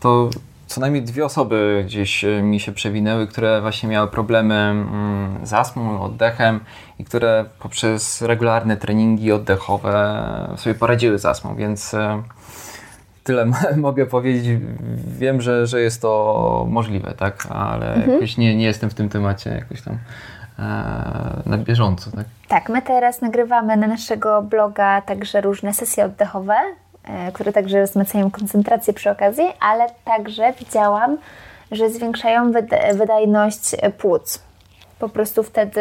[0.00, 0.30] to
[0.66, 5.52] co najmniej dwie osoby gdzieś e, mi się przewinęły, które właśnie miały problemy mm, z
[5.52, 6.60] astmą, oddechem
[6.98, 10.24] i które poprzez regularne treningi oddechowe
[10.56, 12.22] sobie poradziły z astmą, więc e,
[13.24, 13.46] tyle
[13.76, 14.60] mogę powiedzieć.
[15.18, 17.46] Wiem, że, że jest to możliwe, tak?
[17.50, 18.12] Ale mhm.
[18.12, 19.98] jakoś nie, nie jestem w tym temacie jakoś tam
[20.58, 20.62] e,
[21.46, 22.26] na bieżąco, tak?
[22.48, 26.54] Tak, my teraz nagrywamy na naszego bloga także różne sesje oddechowe,
[27.04, 31.18] e, które także wzmacniają koncentrację przy okazji, ale także widziałam,
[31.70, 32.52] że zwiększają
[32.94, 34.42] wydajność płuc.
[34.98, 35.80] Po prostu wtedy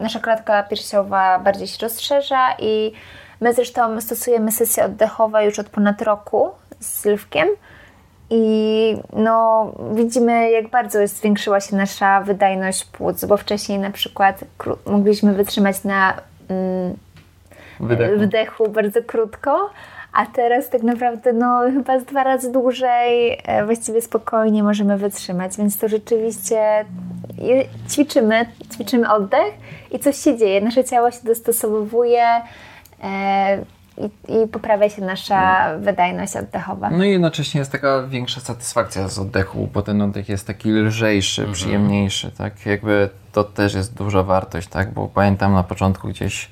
[0.00, 2.92] nasza klatka piersiowa bardziej się rozszerza i
[3.40, 6.50] my zresztą stosujemy sesje oddechowe już od ponad roku
[6.80, 7.48] z Lwkiem
[8.30, 14.44] i no, widzimy, jak bardzo zwiększyła się nasza wydajność płuc, bo wcześniej na przykład
[14.86, 16.14] mogliśmy wytrzymać na
[16.48, 16.96] mm,
[17.80, 18.18] wdechu.
[18.18, 19.70] wdechu bardzo krótko,
[20.12, 25.56] a teraz tak naprawdę no, chyba z dwa razy dłużej e, właściwie spokojnie możemy wytrzymać,
[25.56, 26.84] więc to rzeczywiście
[27.90, 29.54] ćwiczymy, ćwiczymy oddech
[29.90, 30.60] i coś się dzieje.
[30.60, 32.26] Nasze ciało się dostosowuje
[33.04, 33.64] e,
[33.98, 36.90] i, i, poprawia się nasza wydajność oddechowa.
[36.90, 41.42] No i jednocześnie jest taka większa satysfakcja z oddechu, bo ten oddech jest taki lżejszy,
[41.42, 41.54] mhm.
[41.54, 42.66] przyjemniejszy, tak?
[42.66, 44.92] Jakby to też jest duża wartość, tak?
[44.92, 46.50] Bo pamiętam na początku gdzieś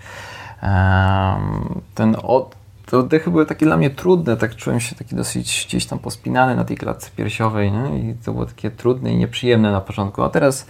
[0.63, 5.67] um, ten od, te oddechy były takie dla mnie trudne, tak czułem się taki dosyć
[5.69, 7.99] gdzieś tam pospinany na tej klatce piersiowej nie?
[7.99, 10.67] i to było takie trudne i nieprzyjemne na początku, a teraz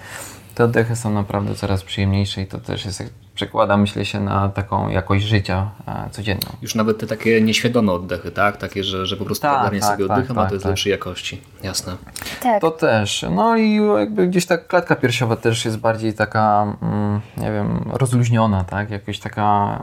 [0.55, 3.03] te oddechy są naprawdę coraz przyjemniejsze i to też jest
[3.39, 6.47] przekłada, myślę się, na taką jakość życia e, codzienną.
[6.63, 8.57] Już nawet te takie nieświadome oddechy, tak?
[8.57, 10.71] Takie, że, że po prostu tak, tak sobie tak, oddycham, tak, a to jest tak.
[10.71, 11.41] lepszej jakości.
[11.63, 11.97] Jasne.
[12.43, 12.61] Tak.
[12.61, 13.27] To też.
[13.31, 18.65] No i jakby gdzieś ta klatka piersiowa też jest bardziej taka, mm, nie wiem, rozluźniona,
[18.65, 18.91] tak?
[18.91, 19.79] Jakoś taka,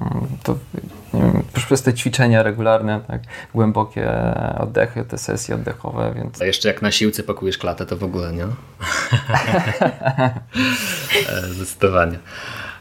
[0.00, 0.56] mm, to,
[1.14, 3.20] nie wiem, przez te ćwiczenia regularne, tak?
[3.54, 4.12] Głębokie
[4.58, 6.42] oddechy, te sesje oddechowe, więc...
[6.42, 8.46] A jeszcze jak na siłce pakujesz klatę, to w ogóle, nie?
[11.28, 12.18] E, zdecydowanie.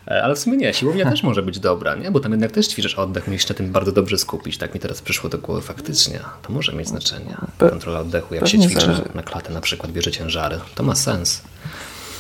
[0.08, 2.12] E, ale w sumie nie, siłownia też może być dobra, nie?
[2.12, 4.58] bo tam jednak też ćwiczysz oddech, musisz na tym bardzo dobrze skupić.
[4.58, 6.20] Tak mi teraz przyszło do głowy faktycznie.
[6.42, 7.38] To może mieć znaczenie.
[7.58, 9.04] Kontrola oddechu, jak się ćwiczy zależy.
[9.16, 10.60] na klatę, na przykład bierze ciężary.
[10.76, 11.42] To ma sens.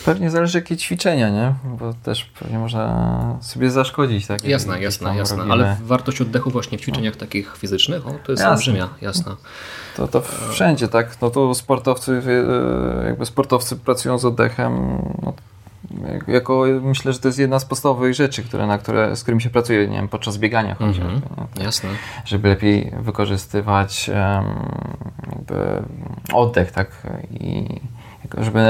[0.06, 1.54] Pewnie zależy jakie ćwiczenia, nie?
[1.80, 4.28] Bo też pewnie można sobie zaszkodzić.
[4.28, 4.44] Tak?
[4.44, 5.38] Jasne, jasne, jasne.
[5.38, 5.54] Robimy.
[5.54, 8.50] Ale wartość oddechu właśnie w ćwiczeniach takich fizycznych, o, to jest jasne.
[8.50, 9.36] olbrzymia, jasna.
[9.98, 10.22] To, to
[10.52, 11.22] wszędzie, tak?
[11.22, 12.22] No to sportowcy,
[13.02, 14.74] e, jakby sportowcy pracują z oddechem,
[15.22, 15.34] no
[16.28, 19.50] jako myślę, że to jest jedna z podstawowych rzeczy, które, na które, z którymi się
[19.50, 21.20] pracuje, nie wiem, podczas biegania mm -hmm.
[21.64, 21.90] Jasne.
[22.26, 24.46] Żeby lepiej wykorzystywać um,
[26.34, 27.08] oddech, tak?
[27.32, 27.68] I
[28.38, 28.66] żeby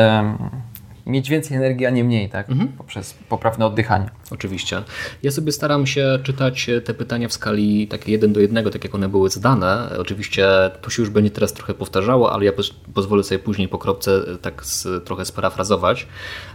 [1.05, 2.49] mieć więcej energii, a nie mniej, tak?
[2.49, 2.67] Mhm.
[2.67, 4.09] Poprzez poprawne oddychanie.
[4.31, 4.81] Oczywiście.
[5.23, 8.95] Ja sobie staram się czytać te pytania w skali takiej jeden do jednego, tak jak
[8.95, 9.89] one były zadane.
[9.99, 10.47] Oczywiście
[10.81, 12.51] to się już będzie teraz trochę powtarzało, ale ja
[12.93, 16.07] pozwolę sobie później po kropce tak z, trochę sparafrazować.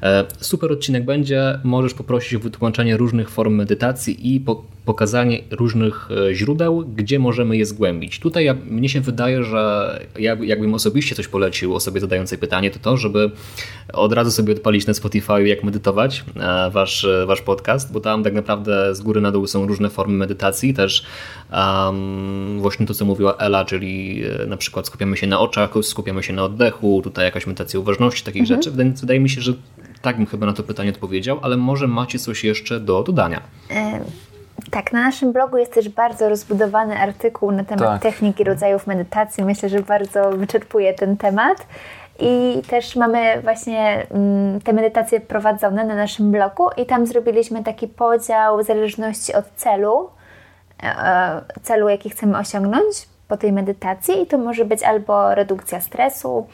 [0.03, 1.61] E, super odcinek będzie.
[1.65, 7.57] Możesz poprosić o wytłumaczenie różnych form medytacji i po, pokazanie różnych e, źródeł, gdzie możemy
[7.57, 8.19] je zgłębić.
[8.19, 12.79] Tutaj ja, mnie się wydaje, że ja, jakbym osobiście coś polecił osobie zadającej pytanie, to
[12.79, 13.31] to, żeby
[13.93, 18.25] od razu sobie odpalić na Spotify, jak medytować, e, wasz, e, wasz podcast, bo tam
[18.25, 21.05] tak naprawdę z góry na dół są różne formy medytacji, też
[21.53, 26.33] um, właśnie to, co mówiła Ela, czyli na przykład skupiamy się na oczach, skupiamy się
[26.33, 28.59] na oddechu, tutaj jakaś medytacja uważności, takich mhm.
[28.59, 28.71] rzeczy.
[28.71, 29.53] Wydaje, wydaje mi się, że
[30.03, 33.43] tak bym chyba na to pytanie odpowiedział, ale może macie coś jeszcze do dodania.
[34.71, 38.03] Tak, na naszym blogu jest też bardzo rozbudowany artykuł na temat tak.
[38.03, 39.45] techniki rodzajów medytacji.
[39.45, 41.67] Myślę, że bardzo wyczerpuje ten temat.
[42.21, 47.89] I też mamy właśnie mm, te medytacje prowadzone na naszym blogu i tam zrobiliśmy taki
[47.89, 50.11] podział w zależności od celu,
[50.83, 56.47] e, celu jaki chcemy osiągnąć po tej medytacji i to może być albo redukcja stresu,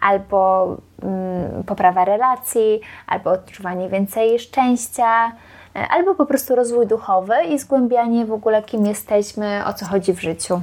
[0.00, 0.68] albo
[1.02, 5.32] mm, poprawa relacji, albo odczuwanie więcej szczęścia,
[5.76, 10.12] E, albo po prostu rozwój duchowy i zgłębianie w ogóle, kim jesteśmy, o co chodzi
[10.12, 10.60] w życiu.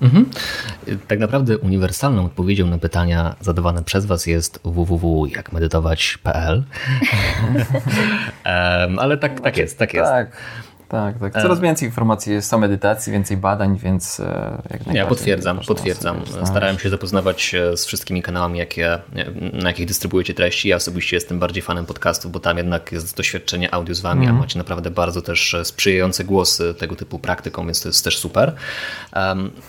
[0.00, 0.26] Mhm.
[1.08, 6.64] Tak naprawdę uniwersalną odpowiedzią na pytania zadawane przez Was jest www.jakmedytować.pl.
[8.98, 10.10] Ale tak, tak jest, tak jest.
[10.10, 10.36] Tak.
[10.88, 11.32] Tak, tak.
[11.32, 11.62] Coraz e.
[11.62, 16.20] więcej informacji jest o medytacji, więcej badań, więc e, jak Ja potwierdzam, potwierdzam.
[16.44, 18.98] Starałem się zapoznawać z wszystkimi kanałami, jakie,
[19.52, 20.68] na jakich dystrybuujecie treści.
[20.68, 24.28] Ja osobiście jestem bardziej fanem podcastów, bo tam jednak jest doświadczenie audio z wami, mm.
[24.28, 24.40] a mhm.
[24.40, 28.54] macie naprawdę bardzo też sprzyjające głosy tego typu praktykom, więc to jest też super.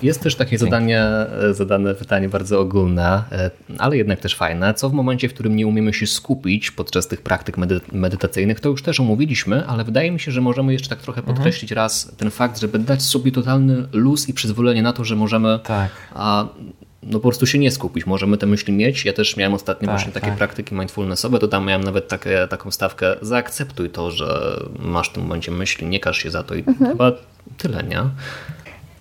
[0.02, 1.06] Jest też takie zadanie,
[1.52, 4.74] zadane pytanie bardzo ogólne, e, ale jednak też fajne.
[4.74, 7.56] Co w momencie, w którym nie umiemy się skupić podczas tych praktyk
[7.92, 11.72] medytacyjnych, to już też omówiliśmy, ale wydaje mi się, że możemy jeszcze tak trochę podkreślić
[11.72, 11.86] mhm.
[11.86, 15.90] raz ten fakt, żeby dać sobie totalny luz i przyzwolenie na to, że możemy tak.
[16.14, 16.46] a,
[17.04, 18.06] no po prostu się nie skupić.
[18.06, 19.06] Możemy te myśli mieć.
[19.06, 20.38] Ja też miałem ostatnio tak, właśnie takie tak.
[20.38, 25.24] praktyki mindfulnessowe, to tam miałem nawet takie, taką stawkę zaakceptuj to, że masz w tym
[25.24, 26.92] momencie myśli, nie każ się za to i mhm.
[26.92, 27.12] chyba
[27.58, 28.02] tyle, nie?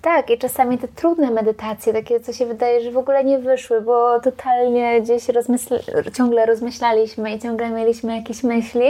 [0.02, 3.80] Tak, i czasami te trudne medytacje, takie co się wydaje, że w ogóle nie wyszły,
[3.80, 5.74] bo totalnie gdzieś rozmyśl
[6.16, 8.86] ciągle rozmyślaliśmy i ciągle mieliśmy jakieś myśli,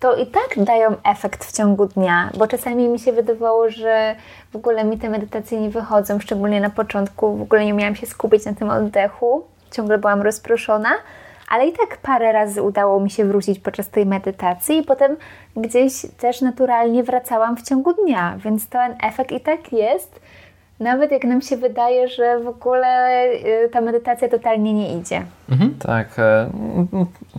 [0.00, 4.16] to i tak dają efekt w ciągu dnia, bo czasami mi się wydawało, że
[4.52, 8.06] w ogóle mi te medytacje nie wychodzą, szczególnie na początku, w ogóle nie umiałam się
[8.06, 10.90] skupić na tym oddechu, ciągle byłam rozproszona,
[11.50, 14.78] ale i tak parę razy udało mi się wrócić podczas tej medytacji.
[14.78, 15.16] I potem
[15.56, 20.19] gdzieś też naturalnie wracałam w ciągu dnia, więc ten efekt i tak jest,
[20.80, 25.22] nawet jak nam się wydaje, że w ogóle y, ta medytacja totalnie nie idzie.
[25.50, 25.74] Mhm.
[25.78, 26.18] Tak.
[26.18, 26.50] E,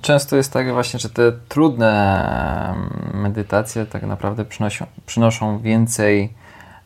[0.02, 2.76] często jest tak właśnie, że te trudne
[3.14, 6.34] medytacje tak naprawdę przynoszą, przynoszą więcej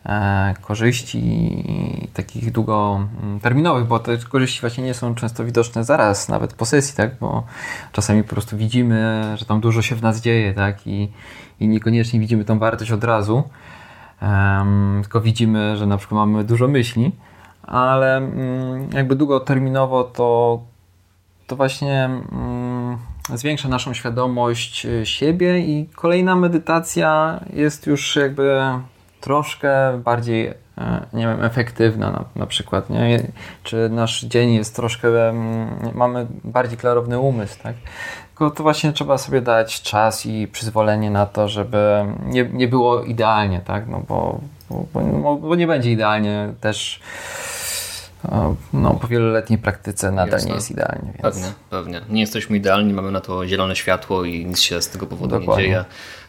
[0.05, 6.65] e, korzyści takich długoterminowych, bo te korzyści właśnie nie są często widoczne zaraz, nawet po
[6.65, 7.15] sesji, tak?
[7.19, 7.43] bo
[7.91, 10.87] czasami po prostu widzimy, że tam dużo się w nas dzieje tak?
[10.87, 11.11] I,
[11.59, 13.43] i niekoniecznie widzimy tą wartość od razu.
[14.21, 17.11] Um, tylko widzimy, że na przykład mamy dużo myśli,
[17.63, 20.59] ale um, jakby długoterminowo to,
[21.47, 22.97] to właśnie um,
[23.33, 28.61] zwiększa naszą świadomość e, siebie i kolejna medytacja jest już jakby
[29.21, 33.19] troszkę bardziej e, nie wiem, efektywna na, na przykład, nie?
[33.63, 35.07] czy nasz dzień jest troszkę,
[35.93, 37.75] mamy bardziej klarowny umysł, tak?
[38.37, 43.03] Tylko to właśnie trzeba sobie dać czas i przyzwolenie na to, żeby nie, nie było
[43.03, 43.87] idealnie, tak?
[43.87, 46.99] No bo, bo, bo, bo nie będzie idealnie też
[48.73, 50.49] no, po wieloletniej praktyce nadal Jasne.
[50.49, 51.13] nie jest idealnie.
[51.13, 51.21] Więc...
[51.21, 52.01] Pewnie, pewnie.
[52.09, 55.63] Nie jesteśmy idealni, mamy na to zielone światło i nic się z tego powodu Dokładnie.
[55.63, 55.85] nie dzieje.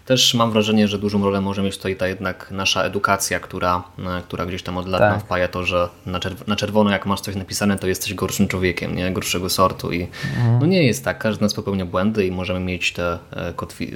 [0.06, 4.22] Też mam wrażenie, że dużą rolę może mieć tutaj ta jednak nasza edukacja, która, e,
[4.22, 5.10] która gdzieś tam od lat tak.
[5.10, 8.48] nam wpaja to, że na, czerw na, czerwono jak masz coś napisane, to jesteś gorszym
[8.48, 9.12] człowiekiem, nie?
[9.12, 10.58] gorszego sortu i mhm.
[10.60, 11.18] no nie jest tak.
[11.18, 13.52] Każdy z nas popełnia błędy i możemy mieć te, e,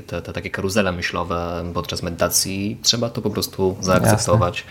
[0.06, 4.64] te, te takie karuzele myślowe podczas medytacji trzeba to po prostu zaakceptować.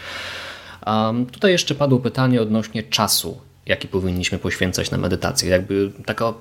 [0.87, 5.49] Um, tutaj jeszcze padło pytanie odnośnie czasu, jaki powinniśmy poświęcać na medytację.
[5.49, 6.33] Jakby taka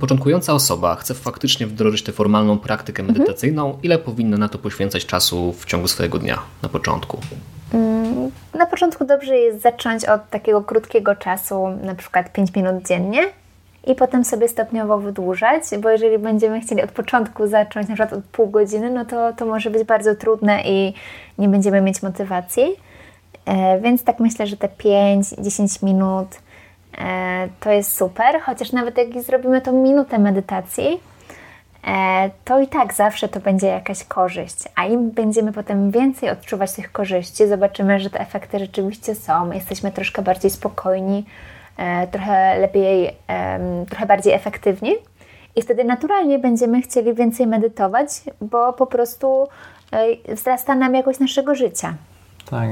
[0.00, 3.18] początkująca osoba chce faktycznie wdrożyć tę formalną praktykę mhm.
[3.18, 7.18] medytacyjną, ile powinna na to poświęcać czasu w ciągu swojego dnia na początku?
[7.72, 13.26] Mm, na początku dobrze jest zacząć od takiego krótkiego czasu, na przykład 5 minut dziennie,
[13.86, 18.24] i potem sobie stopniowo wydłużać, bo jeżeli będziemy chcieli od początku zacząć, na przykład od
[18.24, 20.94] pół godziny, no to to może być bardzo trudne i
[21.38, 22.76] nie będziemy mieć motywacji.
[23.46, 26.28] E, więc tak myślę, że te 5-10 minut
[27.60, 31.00] to jest super, chociaż nawet jak zrobimy tą minutę medytacji,
[31.86, 34.56] e, to i tak zawsze to będzie jakaś korzyść.
[34.74, 39.92] A im będziemy potem więcej odczuwać tych korzyści, zobaczymy, że te efekty rzeczywiście są, jesteśmy
[39.92, 41.24] troszkę bardziej spokojni,
[41.76, 43.16] e, trochę lepiej,
[43.90, 44.92] trochę bardziej efektywni.
[45.56, 48.08] I wtedy naturalnie będziemy chcieli więcej medytować,
[48.40, 49.48] bo po prostu
[50.28, 51.94] wzrasta nam jakość naszego życia.
[52.50, 52.68] Tak,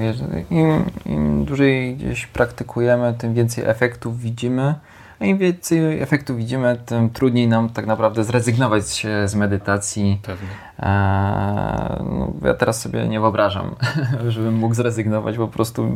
[0.50, 4.74] im, im dłużej gdzieś praktykujemy, tym więcej efektów widzimy.
[5.20, 10.20] A im więcej efektów widzimy, tym trudniej nam tak naprawdę zrezygnować z medytacji.
[10.22, 10.48] Pewnie.
[10.78, 13.74] Eee, no, ja teraz sobie nie wyobrażam,
[14.28, 15.88] żebym mógł zrezygnować po prostu,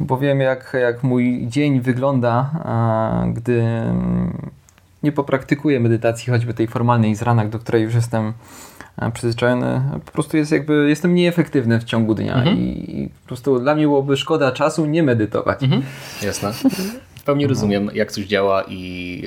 [0.00, 2.50] bo wiem jak, jak mój dzień wygląda,
[3.34, 3.64] gdy
[5.02, 8.32] nie popraktykuję medytacji, choćby tej formalnej z ranak, do której już jestem
[9.14, 12.58] przyzwyczajony, po prostu jest jakby, jestem nieefektywny w ciągu dnia mhm.
[12.58, 15.62] i, po prostu dla mnie byłoby szkoda czasu nie medytować.
[15.62, 15.82] Mhm.
[16.22, 16.52] Jasne.
[17.22, 19.22] W pełni rozumiem, jak coś działa i,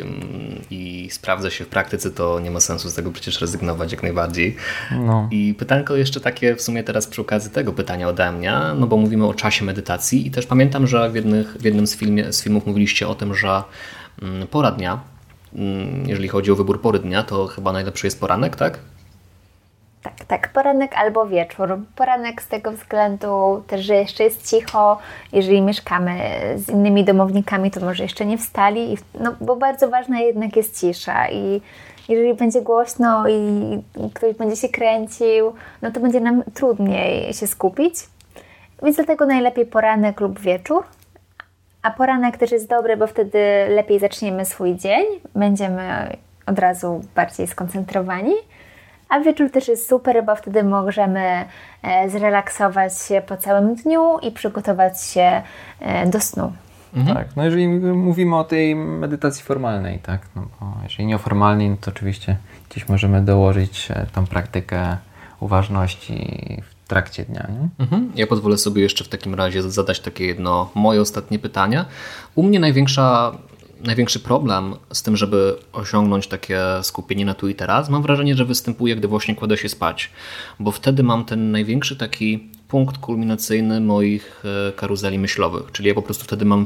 [0.71, 4.55] i sprawdza się w praktyce, to nie ma sensu z tego przecież rezygnować jak najbardziej.
[4.91, 5.27] No.
[5.31, 8.97] I pytanko jeszcze takie w sumie teraz przy okazji tego pytania ode mnie, no bo
[8.97, 12.43] mówimy o czasie medytacji i też pamiętam, że w, jednych, w jednym z, filmie, z
[12.43, 13.63] filmów mówiliście o tym, że
[14.21, 14.99] mm, pora dnia,
[15.55, 18.79] mm, jeżeli chodzi o wybór pory dnia, to chyba najlepszy jest poranek, tak?
[20.05, 21.79] Tak, tak, poranek albo wieczór.
[21.95, 24.97] Poranek z tego względu też, że jeszcze jest cicho.
[25.31, 26.19] Jeżeli mieszkamy
[26.55, 31.29] z innymi domownikami, to może jeszcze nie wstali, no, bo bardzo ważna jednak jest cisza
[31.29, 31.61] i
[32.09, 33.81] jeżeli będzie głośno i
[34.13, 37.95] ktoś będzie się kręcił, no to będzie nam trudniej się skupić.
[38.83, 40.83] Więc dlatego najlepiej poranek lub wieczór.
[41.81, 43.39] A poranek też jest dobry, bo wtedy
[43.69, 48.33] lepiej zaczniemy swój dzień, będziemy od razu bardziej skoncentrowani.
[49.09, 51.45] A wieczór też jest super, bo wtedy możemy
[51.83, 55.41] e, zrelaksować się po całym dniu i przygotować się
[55.79, 56.53] e, do snu.
[56.95, 57.17] Mhm.
[57.17, 61.91] Tak, no jeżeli mówimy o tej medytacji formalnej, tak, no bo jeżeli nieformalnej, no to
[61.91, 62.37] oczywiście
[62.69, 64.97] gdzieś możemy dołożyć e, tą praktykę
[65.39, 67.47] uważności w trakcie dnia.
[67.49, 67.85] Nie?
[67.85, 68.11] Mhm.
[68.15, 71.85] Ja pozwolę sobie jeszcze w takim razie zadać takie jedno moje ostatnie pytanie.
[72.35, 73.31] U mnie największa
[73.79, 78.45] największy problem z tym, żeby osiągnąć takie skupienie na tu i teraz, mam wrażenie, że
[78.45, 80.11] występuje, gdy właśnie kładę się spać,
[80.59, 86.01] bo wtedy mam ten największy taki punkt kulminacyjny moich e, karuzeli myślowych, czyli ja po
[86.01, 86.65] prostu wtedy mam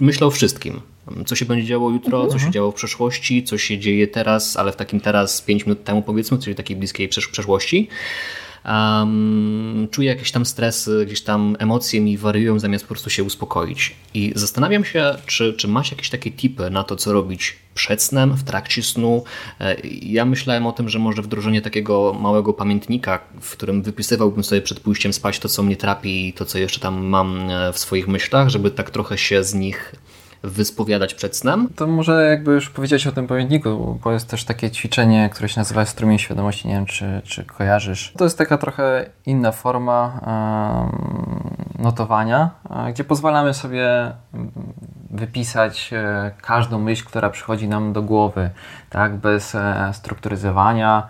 [0.00, 0.80] myślę o wszystkim.
[1.26, 2.52] Co się będzie działo jutro, co się mhm.
[2.52, 6.38] działo w przeszłości, co się dzieje teraz, ale w takim teraz 5 minut temu powiedzmy,
[6.38, 7.88] czyli takiej bliskiej przeszłości.
[8.68, 13.96] Um, czuję jakieś tam stresy, gdzieś tam emocje mi wariują zamiast po prostu się uspokoić.
[14.14, 18.36] I zastanawiam się, czy, czy masz jakieś takie tipy na to, co robić przed snem,
[18.36, 19.24] w trakcie snu.
[19.60, 24.62] E, ja myślałem o tym, że może wdrożenie takiego małego pamiętnika, w którym wypisywałbym sobie
[24.62, 27.78] przed pójściem spać to, co mnie trapi i to, co jeszcze tam mam e, w
[27.78, 29.94] swoich myślach, żeby tak trochę się z nich
[30.42, 31.68] wyspowiadać przed snem.
[31.76, 35.60] To może jakby już powiedzieć o tym pamiętniku, bo jest też takie ćwiczenie, które się
[35.60, 38.12] nazywa strumień świadomości, nie wiem czy, czy kojarzysz.
[38.16, 42.50] To jest taka trochę inna forma um, notowania,
[42.90, 44.12] gdzie pozwalamy sobie
[45.10, 48.50] wypisać e, każdą myśl, która przychodzi nam do głowy,
[48.90, 51.08] tak, bez e, strukturyzowania,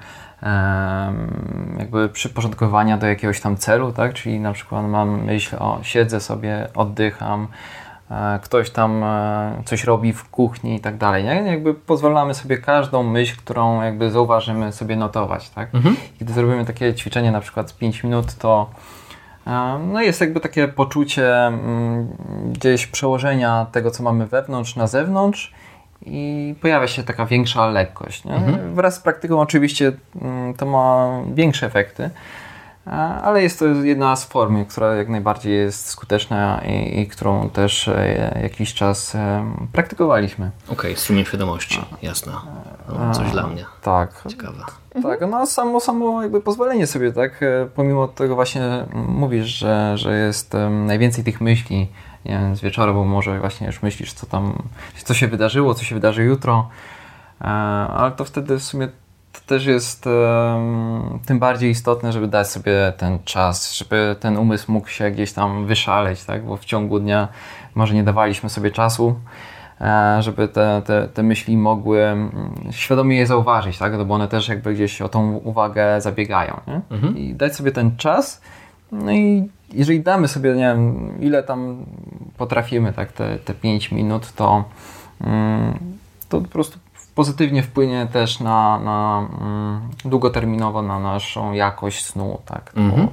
[1.78, 4.14] jakby przyporządkowania do jakiegoś tam celu, tak?
[4.14, 7.87] Czyli na przykład mam myśl o siedzę sobie, oddycham, E,
[8.42, 11.26] ktoś tam e, coś robi w kuchni i tak dalej.
[11.46, 15.50] Jakby pozwalamy sobie każdą myśl, którą jakby zauważymy sobie notować.
[15.50, 15.74] Tak?
[15.74, 15.96] Mhm.
[16.20, 18.70] Gdy zrobimy takie ćwiczenie na przykład z 5 minut, to
[19.46, 22.08] e, no jest jakby takie poczucie mm,
[22.52, 25.54] gdzieś przełożenia tego, co mamy wewnątrz na zewnątrz
[26.02, 28.26] i pojawia się taka większa lekkość.
[28.26, 28.74] Mhm.
[28.74, 29.92] Wraz z praktyką oczywiście
[30.22, 32.10] mm, to ma większe efekty,
[33.22, 37.88] ale jest to jedna z form, która jak najbardziej jest skuteczna i, i którą też
[37.88, 40.50] e, jakiś czas e, praktykowaliśmy.
[40.64, 42.32] Okej, okay, strumień świadomości, jasne.
[42.88, 43.64] No, coś dla mnie.
[43.82, 44.24] Tak.
[44.28, 44.64] Ciekawe.
[45.02, 50.18] Tak, no samo, samo jakby pozwolenie sobie, tak, e, pomimo tego właśnie mówisz, że, że
[50.18, 51.88] jest najwięcej tych myśli,
[52.24, 54.62] nie wiem, z wieczora, bo może właśnie już myślisz, co tam,
[55.04, 56.68] co się wydarzyło, co się wydarzy jutro,
[57.88, 58.88] ale to wtedy w sumie
[59.32, 64.72] to też jest um, tym bardziej istotne, żeby dać sobie ten czas, żeby ten umysł
[64.72, 66.44] mógł się gdzieś tam wyszaleć, tak?
[66.44, 67.28] bo w ciągu dnia
[67.74, 69.14] może nie dawaliśmy sobie czasu,
[69.80, 72.30] e, żeby te, te, te myśli mogły mm,
[72.70, 73.92] świadomie je zauważyć, tak?
[73.92, 76.60] No bo one też jakby gdzieś o tą uwagę zabiegają.
[76.90, 77.18] Mhm.
[77.18, 78.40] I dać sobie ten czas,
[78.92, 81.84] no i jeżeli damy sobie, nie wiem, ile tam
[82.36, 84.64] potrafimy, tak, te, te 5 minut, to,
[85.20, 85.78] mm,
[86.28, 86.78] to po prostu
[87.18, 92.72] pozytywnie wpłynie też na, na mm, długoterminowo na naszą jakość snu, tak?
[92.76, 93.08] Mhm.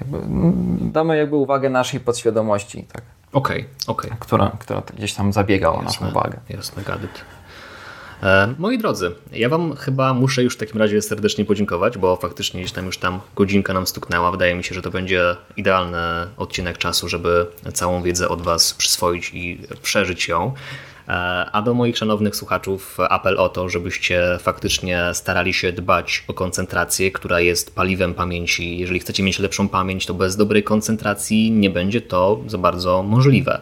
[0.00, 3.02] Jakby, mm, damy jakby uwagę naszej podświadomości, tak?
[3.32, 4.10] Okej, okay, okej.
[4.10, 4.20] Okay.
[4.20, 6.38] Która, która gdzieś tam zabiega o naszą uwagę.
[6.48, 7.24] Jasne, gadyt.
[8.22, 12.60] E, moi drodzy, ja Wam chyba muszę już w takim razie serdecznie podziękować, bo faktycznie
[12.60, 14.30] gdzieś tam już tam godzinka nam stuknęła.
[14.30, 15.98] Wydaje mi się, że to będzie idealny
[16.36, 20.54] odcinek czasu, żeby całą wiedzę od Was przyswoić i przeżyć ją.
[21.52, 27.10] A do moich szanownych słuchaczów apel o to, żebyście faktycznie starali się dbać o koncentrację,
[27.10, 28.78] która jest paliwem pamięci.
[28.78, 33.60] Jeżeli chcecie mieć lepszą pamięć, to bez dobrej koncentracji nie będzie to za bardzo możliwe.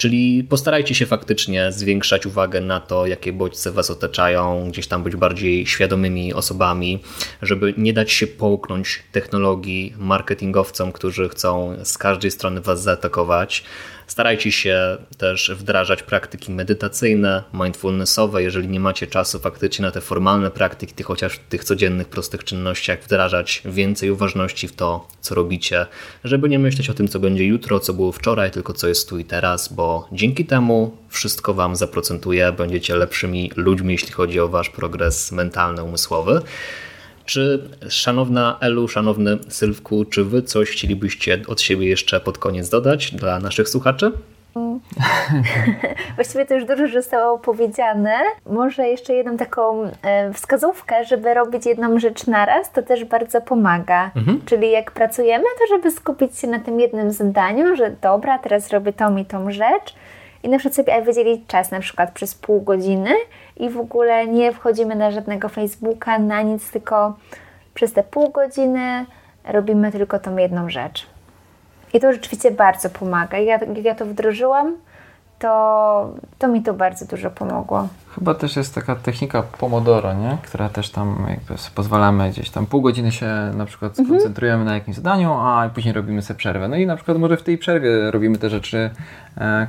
[0.00, 5.16] Czyli postarajcie się faktycznie zwiększać uwagę na to, jakie bodźce Was otaczają, gdzieś tam być
[5.16, 6.98] bardziej świadomymi osobami,
[7.42, 13.64] żeby nie dać się połknąć technologii marketingowcom, którzy chcą z każdej strony Was zaatakować.
[14.10, 18.42] Starajcie się też wdrażać praktyki medytacyjne, mindfulnessowe.
[18.42, 22.44] Jeżeli nie macie czasu faktycznie na te formalne praktyki, tych chociaż w tych codziennych, prostych
[22.44, 25.86] czynnościach, wdrażać więcej uważności w to, co robicie,
[26.24, 29.18] żeby nie myśleć o tym, co będzie jutro, co było wczoraj, tylko co jest tu
[29.18, 34.70] i teraz, bo dzięki temu wszystko Wam zaprocentuje, będziecie lepszymi ludźmi, jeśli chodzi o Wasz
[34.70, 36.42] progres mentalny, umysłowy.
[37.30, 43.12] Czy szanowna Elu, szanowny Sylwku, czy wy coś chcielibyście od siebie jeszcze pod koniec dodać
[43.12, 44.12] dla naszych słuchaczy?
[46.16, 48.12] Właściwie to już dużo zostało powiedziane.
[48.46, 54.10] Może jeszcze jedną taką e, wskazówkę, żeby robić jedną rzecz naraz, to też bardzo pomaga.
[54.16, 54.40] Mhm.
[54.46, 58.92] Czyli jak pracujemy, to żeby skupić się na tym jednym zadaniu, że dobra, teraz robię
[58.92, 59.94] tą i tą rzecz
[60.42, 63.10] i na przykład sobie wydzielić czas na przykład przez pół godziny
[63.60, 67.16] i w ogóle nie wchodzimy na żadnego Facebooka, na nic, tylko
[67.74, 69.06] przez te pół godziny
[69.44, 71.06] robimy tylko tą jedną rzecz.
[71.94, 73.38] I to rzeczywiście bardzo pomaga.
[73.38, 74.76] Jak ja, jak ja to wdrożyłam,
[75.40, 77.88] to, to mi to bardzo dużo pomogło.
[78.14, 80.38] Chyba też jest taka technika Pomodoro, nie?
[80.42, 84.08] która też tam jakby pozwalamy gdzieś tam pół godziny się na przykład mhm.
[84.08, 86.68] skoncentrujemy na jakimś zadaniu, a później robimy sobie przerwę.
[86.68, 88.90] No i na przykład może w tej przerwie robimy te rzeczy,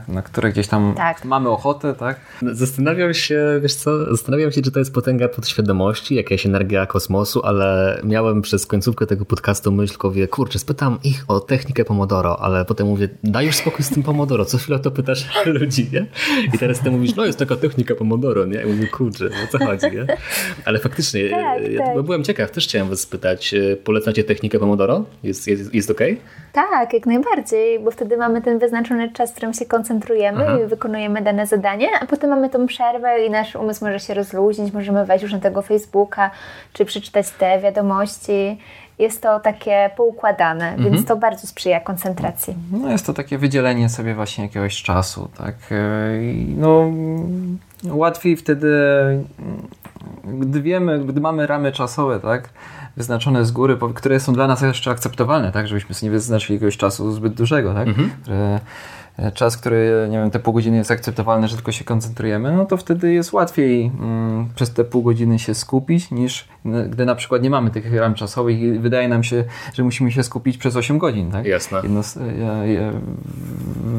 [0.07, 1.25] na które gdzieś tam tak.
[1.25, 2.19] mamy ochotę, tak?
[2.51, 7.99] Zastanawiam się, wiesz co, zastanawiam się, czy to jest potęga podświadomości, jakaś energia kosmosu, ale
[8.03, 12.87] miałem przez końcówkę tego podcastu myśl wie, kurczę, spytam ich o technikę Pomodoro, ale potem
[12.87, 15.25] mówię, daj już spokój z tym Pomodoro, co chwilę to pytasz
[15.59, 16.05] ludzi, nie?
[16.53, 18.61] I teraz ty mówisz, no jest taka technika Pomodoro, nie?
[18.61, 20.17] I mówię, kurczę, o co chodzi, nie?
[20.65, 22.03] Ale faktycznie, Tak, ja tak.
[22.03, 25.05] byłem ciekaw, też chciałem was spytać, e, polecacie technikę Pomodoro?
[25.23, 26.21] Jest, jest, jest okej?
[26.53, 30.57] Tak, jak najbardziej, bo wtedy mamy ten wyznaczony czas, w którym się koncentrujemy Aha.
[30.59, 34.73] i wykonujemy dane zadanie, a potem mamy tą przerwę i nasz umysł może się rozluźnić,
[34.73, 36.31] możemy wejść już na tego Facebooka,
[36.73, 38.57] czy przeczytać te wiadomości.
[38.99, 42.55] Jest to takie poukładane, więc to bardzo sprzyja koncentracji.
[42.71, 45.55] No jest to takie wydzielenie sobie właśnie jakiegoś czasu, tak.
[45.71, 45.75] E,
[46.57, 46.91] No,
[47.93, 48.69] łatwiej wtedy,
[50.23, 52.49] gdy wiemy, gdy mamy ramy czasowe, tak,
[52.97, 56.77] wyznaczone z góry, które są dla nas jeszcze akceptowalne, tak, żebyśmy sobie nie wyznaczyli jakiegoś
[56.77, 57.87] czasu zbyt dużego, tak,
[58.23, 58.59] które,
[59.17, 62.65] e, czas, który, nie wiem, te pół godziny jest akceptowalny, że tylko się koncentrujemy, no
[62.65, 66.47] to wtedy jest łatwiej mm, przez te pół godziny się skupić, niż
[66.89, 70.23] gdy na przykład nie mamy tych ram czasowych i wydaje nam się, że musimy się
[70.23, 71.45] skupić przez 8 godzin, tak?
[71.45, 71.79] Jasne.
[71.83, 72.91] Jedno, e, e,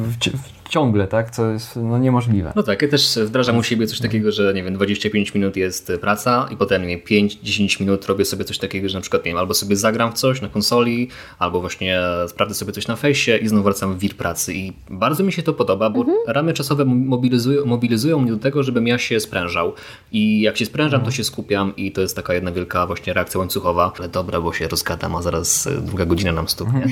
[0.05, 1.31] w, w, ciągle, tak?
[1.31, 2.53] Co jest no, niemożliwe.
[2.57, 5.93] No tak, ja też wdrażam u siebie coś takiego, że nie wiem, 25 minut jest
[6.01, 9.31] praca i potem nie wiem, 5-10 minut robię sobie coś takiego, że na przykład nie
[9.31, 11.09] wiem, albo sobie zagram w coś na konsoli,
[11.39, 15.25] albo właśnie sprawdzę sobie coś na fejsie i znowu wracam w wir pracy i bardzo
[15.25, 19.21] mi się to podoba, bo ramy czasowe mobilizują, mobilizują mnie do tego, żebym ja się
[19.21, 19.73] sprężał
[20.13, 23.41] i jak się sprężam, to się skupiam i to jest taka jedna wielka właśnie reakcja
[23.41, 26.87] łańcuchowa, ale dobra, bo się rozgadam, a zaraz e, druga godzina nam stuknie.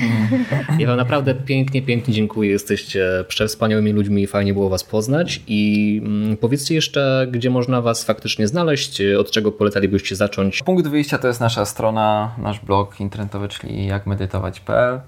[0.79, 3.25] Ja wam naprawdę pięknie, pięknie dziękuję, jesteście
[3.71, 9.01] przewspaniałymi ludźmi, fajnie było was poznać i mm, powiedzcie jeszcze, gdzie można was faktycznie znaleźć,
[9.19, 10.63] od czego polecalibyście zacząć.
[10.63, 14.99] Punkt wyjścia to jest nasza strona, nasz blog internetowy, czyli jakmedytować.pl.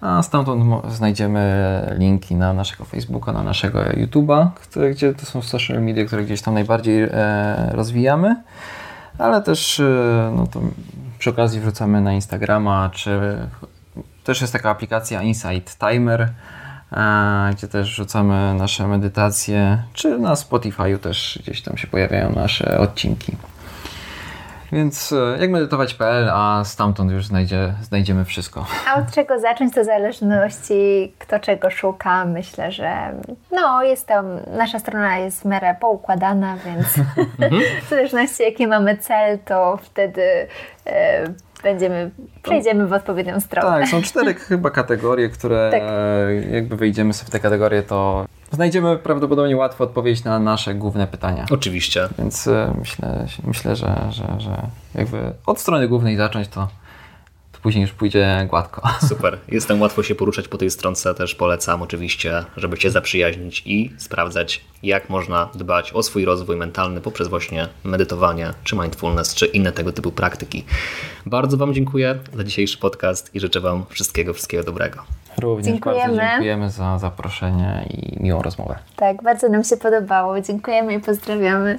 [0.00, 4.48] A stamtąd znajdziemy linki na naszego Facebooka, na naszego YouTube'a,
[4.90, 8.36] gdzie to są social media, które gdzieś tam najbardziej e, rozwijamy.
[9.18, 10.60] Ale też e, no to
[11.18, 13.38] przy okazji wrzucamy na Instagrama, czy
[14.24, 16.28] też jest taka aplikacja Insight Timer,
[17.52, 23.36] gdzie też rzucamy nasze medytacje, czy na Spotify'u też gdzieś tam się pojawiają nasze odcinki.
[24.72, 28.66] Więc e, jak medytować.pl, a stamtąd już znajdzie, znajdziemy wszystko.
[28.88, 32.24] A od czego zacząć, to w zależności kto czego szuka.
[32.24, 33.14] Myślę, że
[33.52, 34.26] no jest tam,
[34.56, 36.86] nasza strona jest w miarę poukładana, więc
[37.86, 40.48] w zależności jaki mamy cel, to wtedy
[40.86, 41.24] e,
[41.66, 42.10] będziemy,
[42.42, 43.78] przejdziemy w odpowiednią stronę.
[43.80, 45.82] Tak, są cztery chyba kategorie, które Tak.
[46.52, 51.46] jakby wejdziemy sobie w te kategorie, to znajdziemy prawdopodobnie łatwo odpowiedź na nasze główne pytania.
[51.50, 52.08] Oczywiście.
[52.18, 54.56] Więc e, myślę, myślę że, że, że
[54.94, 56.68] jakby od strony głównej zacząć, to
[57.66, 58.82] później już pójdzie gładko.
[59.08, 59.38] Super.
[59.48, 64.64] Jestem łatwo się poruszać po tej stronce, też polecam oczywiście, żeby się zaprzyjaźnić i sprawdzać,
[64.82, 69.92] jak można dbać o swój rozwój mentalny poprzez właśnie medytowanie, czy mindfulness, czy inne tego
[69.92, 70.64] typu praktyki.
[71.26, 75.02] Bardzo Wam dziękuję za dzisiejszy podcast i życzę Wam wszystkiego, wszystkiego dobrego.
[75.38, 76.16] Również Dziękujemy.
[76.16, 78.78] bardzo dziękujemy za zaproszenie i miłą rozmowę.
[78.96, 80.40] Tak, bardzo nam się podobało.
[80.40, 81.78] Dziękujemy i pozdrawiamy.